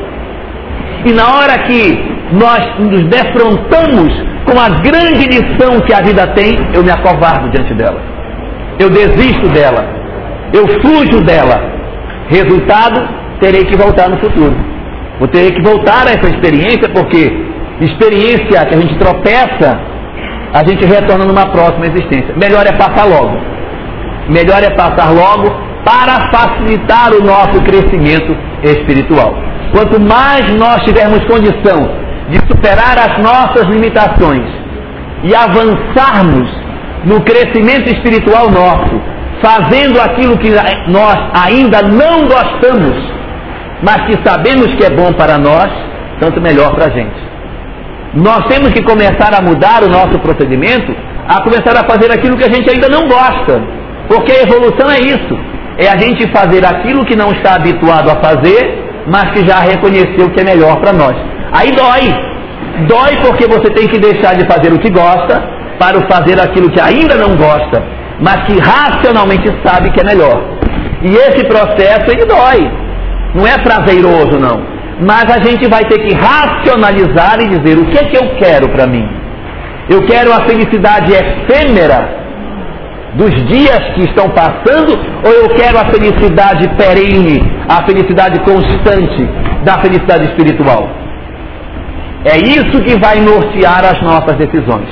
E 1.07 1.13
na 1.13 1.27
hora 1.35 1.59
que 1.65 2.11
nós 2.33 2.79
nos 2.79 3.05
defrontamos 3.09 4.13
com 4.45 4.61
a 4.61 4.69
grande 4.81 5.27
lição 5.27 5.81
que 5.81 5.93
a 5.93 6.01
vida 6.01 6.29
tem, 6.29 6.57
eu 6.73 6.85
me 6.85 6.91
acovardo 6.91 7.51
diante 7.51 7.75
dela. 7.75 8.01
Eu 8.79 8.89
desisto 8.89 9.49
dela. 9.49 9.85
Eu 10.53 10.67
fujo 10.81 11.25
dela. 11.25 11.61
Resultado, 12.29 13.09
terei 13.41 13.65
que 13.65 13.77
voltar 13.77 14.09
no 14.09 14.19
futuro. 14.19 14.55
Vou 15.19 15.27
ter 15.27 15.53
que 15.53 15.63
voltar 15.63 16.07
a 16.07 16.11
essa 16.11 16.29
experiência, 16.29 16.89
porque 16.89 17.33
experiência 17.81 18.65
que 18.65 18.75
a 18.75 18.81
gente 18.81 18.97
tropeça, 18.97 19.90
a 20.53 20.59
gente 20.67 20.85
retorna 20.85 21.25
numa 21.25 21.47
próxima 21.47 21.87
existência. 21.87 22.35
Melhor 22.37 22.67
é 22.67 22.73
passar 22.73 23.05
logo. 23.05 23.39
Melhor 24.29 24.63
é 24.63 24.71
passar 24.71 25.11
logo 25.11 25.51
para 25.85 26.31
facilitar 26.31 27.13
o 27.13 27.25
nosso 27.25 27.63
crescimento 27.63 28.37
espiritual. 28.63 29.35
Quanto 29.73 30.01
mais 30.01 30.53
nós 30.55 30.83
tivermos 30.83 31.25
condição 31.25 31.79
de 32.29 32.39
superar 32.49 32.99
as 32.99 33.19
nossas 33.19 33.67
limitações 33.67 34.47
e 35.23 35.35
avançarmos 35.35 36.51
no 37.05 37.21
crescimento 37.23 37.89
espiritual 37.89 38.51
nosso, 38.51 39.01
fazendo 39.43 40.01
aquilo 40.01 40.37
que 40.39 40.51
nós 40.89 41.17
ainda 41.47 41.83
não 41.83 42.27
gostamos, 42.27 42.97
mas 43.83 44.03
que 44.07 44.19
sabemos 44.25 44.75
que 44.75 44.85
é 44.85 44.91
bom 44.91 45.13
para 45.13 45.39
nós, 45.39 45.71
tanto 46.21 46.41
melhor 46.41 46.75
para 46.75 46.87
a 46.87 46.91
gente. 46.91 47.30
Nós 48.15 48.45
temos 48.49 48.71
que 48.73 48.83
começar 48.83 49.33
a 49.37 49.43
mudar 49.43 49.83
o 49.85 49.89
nosso 49.89 50.19
procedimento, 50.19 50.95
a 51.29 51.43
começar 51.43 51.77
a 51.77 51.89
fazer 51.89 52.11
aquilo 52.13 52.37
que 52.37 52.45
a 52.45 52.53
gente 52.53 52.69
ainda 52.69 52.89
não 52.89 53.07
gosta, 53.07 53.63
porque 54.09 54.33
a 54.33 54.43
evolução 54.43 54.91
é 54.91 54.99
isso, 54.99 55.39
é 55.79 55.89
a 55.89 55.97
gente 55.97 56.29
fazer 56.33 56.65
aquilo 56.65 57.05
que 57.05 57.15
não 57.15 57.31
está 57.33 57.55
habituado 57.55 58.11
a 58.11 58.17
fazer, 58.17 58.85
mas 59.07 59.31
que 59.31 59.47
já 59.47 59.61
reconheceu 59.61 60.31
que 60.31 60.41
é 60.41 60.45
melhor 60.45 60.81
para 60.81 60.93
nós. 60.93 61.17
Aí 61.53 61.71
dói, 61.73 62.31
Dói 62.87 63.17
porque 63.23 63.47
você 63.47 63.71
tem 63.71 63.87
que 63.89 63.99
deixar 63.99 64.35
de 64.35 64.47
fazer 64.47 64.73
o 64.73 64.79
que 64.79 64.91
gosta 64.91 65.43
para 65.79 66.01
fazer 66.09 66.41
aquilo 66.41 66.71
que 66.71 66.81
ainda 66.81 67.17
não 67.17 67.37
gosta, 67.37 67.83
mas 68.21 68.45
que 68.45 68.59
racionalmente 68.59 69.49
sabe 69.65 69.91
que 69.91 70.01
é 70.01 70.05
melhor. 70.05 70.41
E 71.03 71.15
esse 71.15 71.45
processo 71.47 72.11
ele 72.11 72.25
dói. 72.27 72.71
Não 73.35 73.47
é 73.47 73.57
prazeroso 73.59 74.39
não. 74.39 74.63
Mas 75.01 75.25
a 75.31 75.43
gente 75.43 75.69
vai 75.69 75.85
ter 75.85 75.99
que 76.07 76.15
racionalizar 76.15 77.41
e 77.41 77.49
dizer 77.49 77.79
o 77.79 77.87
que 77.87 77.99
é 77.99 78.05
que 78.05 78.17
eu 78.17 78.37
quero 78.37 78.69
para 78.69 78.87
mim. 78.87 79.09
Eu 79.89 80.07
quero 80.07 80.33
a 80.33 80.45
felicidade 80.47 81.13
efêmera 81.13 82.21
dos 83.15 83.35
dias 83.47 83.81
que 83.95 84.03
estão 84.05 84.29
passando 84.31 84.93
ou 85.25 85.33
eu 85.33 85.49
quero 85.51 85.79
a 85.79 85.87
felicidade 85.87 86.69
perene, 86.77 87.43
a 87.69 87.85
felicidade 87.85 88.39
constante 88.41 89.23
da 89.65 89.81
felicidade 89.81 90.25
espiritual? 90.27 90.89
É 92.25 92.37
isso 92.37 92.83
que 92.83 92.99
vai 93.01 93.21
nortear 93.21 93.85
as 93.85 94.01
nossas 94.03 94.37
decisões. 94.37 94.89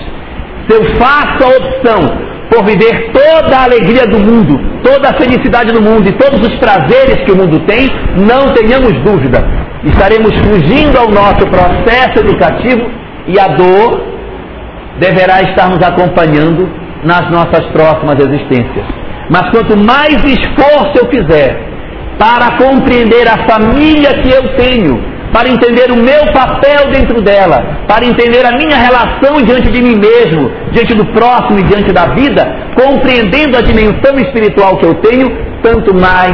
Se 0.66 0.74
eu 0.74 0.84
faço 0.96 1.44
a 1.44 1.56
opção 1.58 2.28
por 2.50 2.64
viver 2.64 3.12
toda 3.12 3.56
a 3.56 3.64
alegria 3.64 4.06
do 4.06 4.18
mundo, 4.18 4.58
toda 4.82 5.10
a 5.10 5.14
felicidade 5.14 5.70
do 5.72 5.82
mundo 5.82 6.08
e 6.08 6.12
todos 6.12 6.40
os 6.40 6.54
prazeres 6.56 7.22
que 7.24 7.32
o 7.32 7.36
mundo 7.36 7.60
tem, 7.66 7.88
não 8.16 8.54
tenhamos 8.54 8.92
dúvida, 9.04 9.44
estaremos 9.84 10.34
fugindo 10.38 10.98
ao 10.98 11.08
nosso 11.08 11.46
processo 11.48 12.18
educativo 12.18 12.90
e 13.26 13.38
a 13.38 13.48
dor 13.48 14.02
deverá 14.98 15.42
estar 15.42 15.68
nos 15.68 15.82
acompanhando 15.86 16.68
nas 17.04 17.30
nossas 17.30 17.64
próximas 17.66 18.18
existências. 18.18 18.84
Mas 19.30 19.50
quanto 19.50 19.76
mais 19.76 20.16
esforço 20.24 20.92
eu 20.96 21.08
fizer 21.10 21.68
para 22.18 22.56
compreender 22.56 23.28
a 23.28 23.46
família 23.48 24.14
que 24.20 24.30
eu 24.30 24.56
tenho, 24.56 25.00
para 25.32 25.48
entender 25.48 25.92
o 25.92 25.96
meu 25.96 26.32
papel 26.32 26.90
dentro 26.90 27.22
dela, 27.22 27.84
para 27.86 28.04
entender 28.04 28.44
a 28.44 28.52
minha 28.52 28.76
relação 28.76 29.42
diante 29.42 29.70
de 29.70 29.80
mim 29.80 29.96
mesmo, 29.96 30.50
diante 30.72 30.94
do 30.94 31.04
próximo 31.12 31.58
e 31.60 31.62
diante 31.64 31.92
da 31.92 32.06
vida, 32.14 32.44
compreendendo 32.74 33.56
a 33.56 33.60
dimensão 33.60 34.18
espiritual 34.18 34.78
que 34.78 34.86
eu 34.86 34.94
tenho, 34.94 35.28
tanto 35.62 35.94
mais 35.94 36.32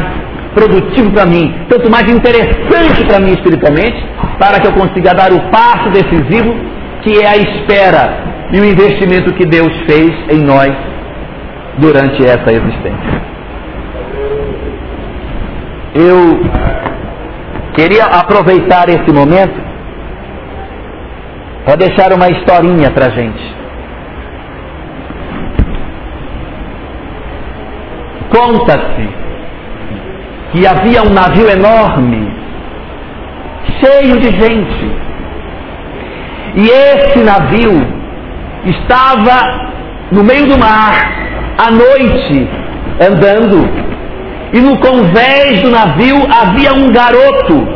produtivo 0.55 1.11
para 1.12 1.26
mim, 1.26 1.55
tanto 1.68 1.90
mais 1.90 2.09
interessante 2.11 3.05
para 3.07 3.20
mim 3.20 3.32
espiritualmente, 3.32 4.05
para 4.38 4.61
que 4.61 4.66
eu 4.66 4.72
consiga 4.72 5.12
dar 5.12 5.32
o 5.32 5.40
passo 5.50 5.90
decisivo 5.90 6.55
que 7.02 7.20
é 7.20 7.26
a 7.26 7.36
espera 7.36 8.48
e 8.52 8.61
o 8.61 8.64
investimento 8.64 9.34
que 9.34 9.44
Deus 9.44 9.72
fez 9.86 10.11
em 10.30 10.42
nós 10.42 10.72
durante 11.78 12.24
essa 12.24 12.50
existência. 12.50 13.24
Eu 15.94 16.40
Queria 17.74 18.05
aproveitar 18.05 18.88
esse 18.88 19.12
momento 19.12 19.61
para 21.64 21.74
deixar 21.74 22.12
uma 22.12 22.28
historinha 22.30 22.88
para 22.92 23.07
a 23.07 23.11
gente. 23.11 23.55
Conta-se 28.32 29.24
que 30.55 30.64
havia 30.64 31.02
um 31.02 31.12
navio 31.12 31.50
enorme, 31.50 32.32
cheio 33.80 34.20
de 34.20 34.30
gente. 34.30 34.86
E 36.55 36.68
esse 36.68 37.18
navio 37.24 37.84
estava 38.64 39.72
no 40.12 40.22
meio 40.22 40.46
do 40.46 40.57
mar, 40.57 40.94
à 41.59 41.72
noite, 41.72 42.48
andando 43.00 43.68
e 44.52 44.61
no 44.61 44.78
convés 44.78 45.61
do 45.62 45.70
navio 45.70 46.18
havia 46.30 46.72
um 46.72 46.92
garoto. 46.92 47.66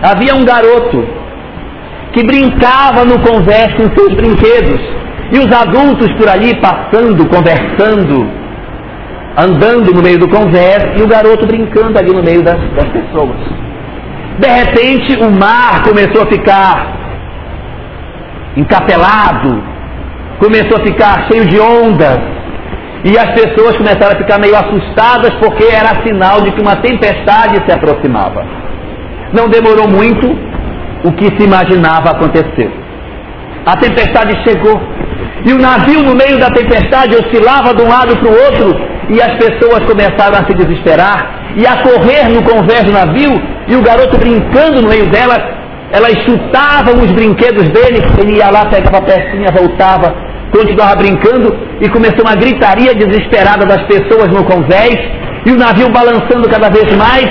Havia 0.00 0.36
um 0.36 0.44
garoto 0.44 1.04
que 2.12 2.22
brincava 2.24 3.04
no 3.04 3.18
convés 3.18 3.74
com 3.74 3.92
seus 3.96 4.14
brinquedos. 4.14 4.80
E 5.32 5.38
os 5.40 5.50
adultos 5.50 6.12
por 6.12 6.28
ali 6.28 6.54
passando, 6.60 7.26
conversando, 7.26 8.43
andando 9.36 9.92
no 9.92 10.02
meio 10.02 10.18
do 10.18 10.28
convés 10.28 10.84
e 10.96 11.02
o 11.02 11.08
garoto 11.08 11.46
brincando 11.46 11.98
ali 11.98 12.12
no 12.12 12.22
meio 12.22 12.42
das, 12.42 12.58
das 12.74 12.88
pessoas. 12.88 13.36
De 14.38 14.48
repente 14.48 15.16
o 15.20 15.30
mar 15.30 15.82
começou 15.82 16.22
a 16.22 16.26
ficar 16.26 17.04
encapelado, 18.56 19.62
começou 20.38 20.78
a 20.78 20.84
ficar 20.84 21.26
cheio 21.28 21.46
de 21.46 21.58
ondas, 21.60 22.20
e 23.04 23.18
as 23.18 23.30
pessoas 23.32 23.76
começaram 23.76 24.14
a 24.14 24.16
ficar 24.16 24.38
meio 24.38 24.56
assustadas 24.56 25.34
porque 25.34 25.64
era 25.64 26.02
sinal 26.06 26.40
de 26.40 26.50
que 26.52 26.60
uma 26.60 26.76
tempestade 26.76 27.62
se 27.66 27.70
aproximava. 27.70 28.46
Não 29.30 29.46
demorou 29.48 29.86
muito, 29.88 30.26
o 31.04 31.12
que 31.12 31.26
se 31.36 31.46
imaginava 31.46 32.12
aconteceu. 32.12 32.72
A 33.66 33.76
tempestade 33.76 34.42
chegou. 34.42 34.80
E 35.44 35.52
o 35.52 35.58
navio, 35.58 36.02
no 36.02 36.14
meio 36.14 36.38
da 36.38 36.48
tempestade, 36.48 37.14
oscilava 37.14 37.74
de 37.74 37.82
um 37.82 37.88
lado 37.88 38.16
para 38.16 38.28
o 38.28 38.44
outro, 38.46 38.93
e 39.10 39.20
as 39.20 39.34
pessoas 39.34 39.80
começaram 39.84 40.38
a 40.38 40.46
se 40.46 40.54
desesperar 40.54 41.54
e 41.56 41.66
a 41.66 41.82
correr 41.82 42.28
no 42.30 42.42
convés 42.42 42.84
do 42.84 42.92
navio, 42.92 43.32
e 43.68 43.76
o 43.76 43.82
garoto 43.82 44.18
brincando 44.18 44.82
no 44.82 44.88
meio 44.88 45.06
delas, 45.10 45.40
elas 45.90 46.14
chutavam 46.24 47.02
os 47.02 47.10
brinquedos 47.12 47.68
dele, 47.70 48.02
ele 48.18 48.36
ia 48.38 48.50
lá, 48.50 48.66
pegava 48.66 48.98
a 48.98 49.02
pecinha, 49.02 49.52
voltava, 49.52 50.14
continuava 50.50 50.96
brincando 50.96 51.56
e 51.80 51.88
começou 51.88 52.22
uma 52.24 52.34
gritaria 52.34 52.94
desesperada 52.94 53.64
das 53.64 53.82
pessoas 53.86 54.28
no 54.28 54.44
convés 54.44 54.96
e 55.46 55.52
o 55.52 55.56
navio 55.56 55.90
balançando 55.90 56.48
cada 56.48 56.68
vez 56.70 56.96
mais, 56.96 57.26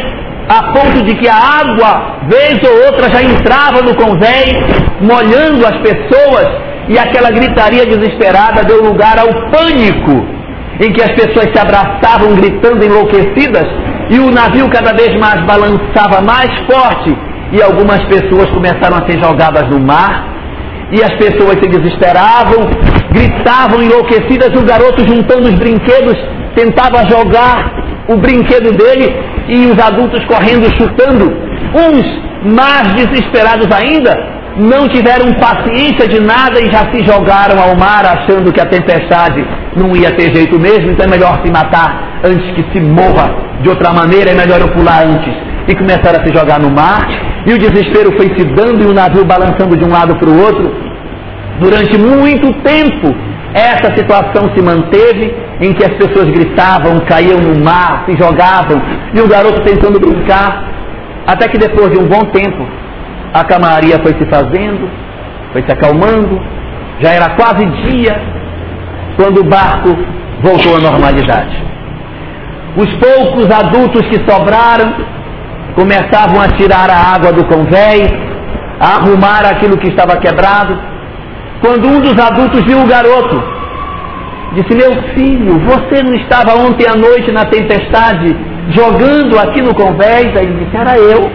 a 0.48 0.72
ponto 0.74 1.04
de 1.04 1.16
que 1.16 1.28
a 1.28 1.36
água, 1.36 2.20
vez 2.28 2.60
ou 2.64 2.86
outra, 2.86 3.10
já 3.10 3.24
entrava 3.24 3.82
no 3.82 3.96
convés, 3.96 4.54
molhando 5.02 5.66
as 5.66 5.78
pessoas 5.80 6.48
e 6.88 7.00
aquela 7.00 7.32
gritaria 7.32 7.86
desesperada 7.86 8.64
deu 8.64 8.84
lugar 8.84 9.18
ao 9.18 9.30
pânico, 9.52 10.43
em 10.82 10.92
que 10.92 11.02
as 11.02 11.12
pessoas 11.14 11.52
se 11.54 11.60
abraçavam 11.60 12.34
gritando 12.36 12.84
enlouquecidas 12.84 13.68
e 14.10 14.20
o 14.20 14.32
navio 14.32 14.70
cada 14.70 14.94
vez 14.94 15.18
mais 15.20 15.46
balançava 15.46 16.22
mais 16.22 16.52
forte 16.70 17.16
e 17.52 17.62
algumas 17.62 18.04
pessoas 18.06 18.50
começaram 18.50 18.98
a 18.98 19.06
ser 19.06 19.22
jogadas 19.22 19.70
no 19.70 19.80
mar 19.80 20.34
e 20.92 21.04
as 21.04 21.14
pessoas 21.16 21.58
se 21.60 21.68
desesperavam, 21.68 22.70
gritavam 23.12 23.82
enlouquecidas, 23.82 24.50
o 24.60 24.66
garoto 24.66 25.08
juntando 25.08 25.50
os 25.50 25.56
brinquedos 25.56 26.16
tentava 26.56 27.08
jogar 27.10 28.06
o 28.08 28.18
brinquedo 28.18 28.72
dele 28.76 29.16
e 29.48 29.66
os 29.68 29.80
adultos 29.80 30.24
correndo, 30.26 30.66
chutando. 30.78 31.26
Uns 31.76 32.54
mais 32.54 32.94
desesperados 32.94 33.68
ainda 33.72 34.43
não 34.58 34.88
tiveram 34.88 35.34
paciência 35.34 36.08
de 36.08 36.20
nada 36.20 36.60
e 36.60 36.72
já 36.72 36.92
se 36.92 37.04
jogaram 37.06 37.62
ao 37.62 37.76
mar 37.76 38.06
achando 38.06 38.52
que 38.52 38.62
a 38.62 38.66
tempestade 38.66 39.46
não 39.76 39.96
ia 39.96 40.12
ter 40.12 40.34
jeito 40.34 40.60
mesmo, 40.60 40.92
então 40.92 41.06
é 41.06 41.10
melhor 41.10 41.42
se 41.44 41.52
matar 41.52 42.22
antes 42.24 42.52
que 42.52 42.64
se 42.72 42.80
morra 42.80 43.36
de 43.62 43.70
outra 43.70 43.92
maneira, 43.92 44.32
é 44.32 44.36
melhor 44.36 44.62
eu 44.62 44.70
pular 44.70 45.04
antes. 45.04 45.34
E 45.68 45.76
começaram 45.76 46.22
a 46.22 46.26
se 46.26 46.34
jogar 46.34 46.60
no 46.60 46.70
mar, 46.70 47.08
e 47.46 47.54
o 47.54 47.58
desespero 47.58 48.12
foi 48.18 48.28
se 48.38 48.44
dando 48.54 48.84
e 48.84 48.86
o 48.86 48.94
navio 48.94 49.26
balançando 49.26 49.78
de 49.78 49.84
um 49.84 49.90
lado 49.90 50.16
para 50.18 50.30
o 50.30 50.38
outro, 50.38 50.94
Durante 51.60 51.98
muito 51.98 52.52
tempo, 52.64 53.16
essa 53.54 53.96
situação 53.96 54.52
se 54.56 54.62
manteve 54.62 55.34
em 55.62 55.72
que 55.74 55.84
as 55.84 55.94
pessoas 55.98 56.26
gritavam, 56.32 57.00
caíam 57.08 57.40
no 57.40 57.64
mar, 57.64 58.06
se 58.06 58.18
jogavam, 58.18 58.82
e 59.14 59.22
o 59.22 59.28
garoto 59.28 59.62
tentando 59.64 60.00
brincar, 60.00 60.72
até 61.28 61.48
que 61.48 61.58
depois 61.58 61.92
de 61.92 62.00
um 62.00 62.08
bom 62.08 62.26
tempo, 62.32 62.68
a 63.34 63.44
camaria 63.44 63.98
foi 64.04 64.14
se 64.14 64.26
fazendo, 64.30 64.90
foi 65.52 65.64
se 65.64 65.72
acalmando, 65.72 66.40
já 67.00 67.12
era 67.12 67.36
quase 67.36 67.66
dia, 67.66 68.16
quando 69.16 69.42
o 69.42 69.44
barco 69.44 69.90
voltou 70.42 70.76
à 70.76 70.80
normalidade. 70.80 71.64
Os 72.76 72.92
poucos 72.96 73.50
adultos 73.52 74.08
que 74.08 74.20
sobraram 74.30 74.94
começavam 75.76 76.40
a 76.42 76.48
tirar 76.50 76.90
a 76.90 77.16
água 77.16 77.32
do 77.32 77.46
convés, 77.46 78.12
a 78.80 78.98
arrumar 78.98 79.46
aquilo 79.46 79.78
que 79.78 79.90
estava 79.90 80.18
quebrado, 80.18 80.78
quando 81.62 81.88
um 81.88 82.02
dos 82.02 82.18
adultos 82.20 82.64
viu 82.66 82.80
o 82.82 82.88
garoto, 82.88 83.42
disse: 84.54 84.76
Meu 84.76 84.92
filho, 85.14 85.60
você 85.60 86.04
não 86.04 86.14
estava 86.16 86.56
ontem 86.56 86.86
à 86.88 86.96
noite 86.96 87.32
na 87.32 87.46
tempestade 87.46 88.36
jogando 88.70 89.40
aqui 89.40 89.62
no 89.62 89.74
convés? 89.74 90.36
Aí 90.36 90.46
ele 90.46 90.66
disse: 90.66 90.76
Era 90.76 90.98
eu. 90.98 91.32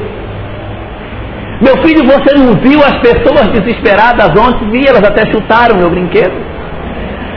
Meu 1.61 1.77
filho, 1.83 2.05
você 2.05 2.35
não 2.37 2.55
viu 2.55 2.79
as 2.81 2.99
pessoas 3.01 3.49
desesperadas 3.49 4.31
ontem? 4.37 4.71
Vi, 4.71 4.87
elas 4.87 5.03
até 5.03 5.27
chutaram 5.33 5.77
meu 5.77 5.91
brinquedo. 5.91 6.33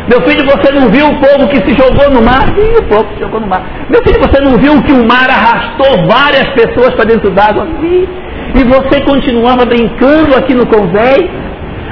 Meu 0.07 0.21
filho, 0.27 0.45
você 0.45 0.71
não 0.73 0.89
viu 0.89 1.07
o 1.07 1.19
povo 1.19 1.47
que 1.47 1.57
se 1.57 1.73
jogou 1.73 2.09
no 2.11 2.21
mar? 2.21 2.53
Vi 2.53 2.77
o 2.77 2.83
povo 2.83 3.03
que 3.05 3.15
se 3.15 3.21
jogou 3.21 3.39
no 3.39 3.47
mar. 3.47 3.63
Meu 3.89 4.01
filho, 4.03 4.19
você 4.19 4.41
não 4.41 4.57
viu 4.57 4.81
que 4.83 4.91
o 4.91 5.07
mar 5.07 5.29
arrastou 5.29 6.05
várias 6.07 6.47
pessoas 6.49 6.93
para 6.95 7.05
dentro 7.05 7.31
d'água? 7.31 7.67
Vi. 7.79 8.07
E 8.53 8.63
você 8.63 9.01
continuava 9.01 9.65
brincando 9.65 10.35
aqui 10.35 10.53
no 10.53 10.67
convés? 10.67 11.23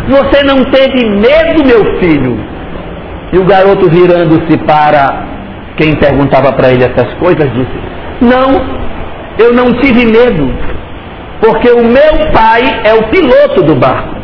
Você 0.07 0.43
não 0.43 0.63
teve 0.65 1.09
medo, 1.09 1.65
meu 1.65 1.99
filho? 1.99 2.37
E 3.31 3.37
o 3.37 3.45
garoto 3.45 3.89
virando-se 3.89 4.57
para 4.65 5.27
quem 5.77 5.95
perguntava 5.95 6.51
para 6.51 6.71
ele 6.71 6.83
essas 6.83 7.13
coisas 7.15 7.51
disse: 7.53 7.79
Não, 8.21 8.49
eu 9.37 9.53
não 9.53 9.71
tive 9.79 10.05
medo, 10.05 10.51
porque 11.41 11.71
o 11.71 11.83
meu 11.83 12.31
pai 12.33 12.61
é 12.83 12.93
o 12.93 13.09
piloto 13.09 13.63
do 13.63 13.75
barco. 13.75 14.18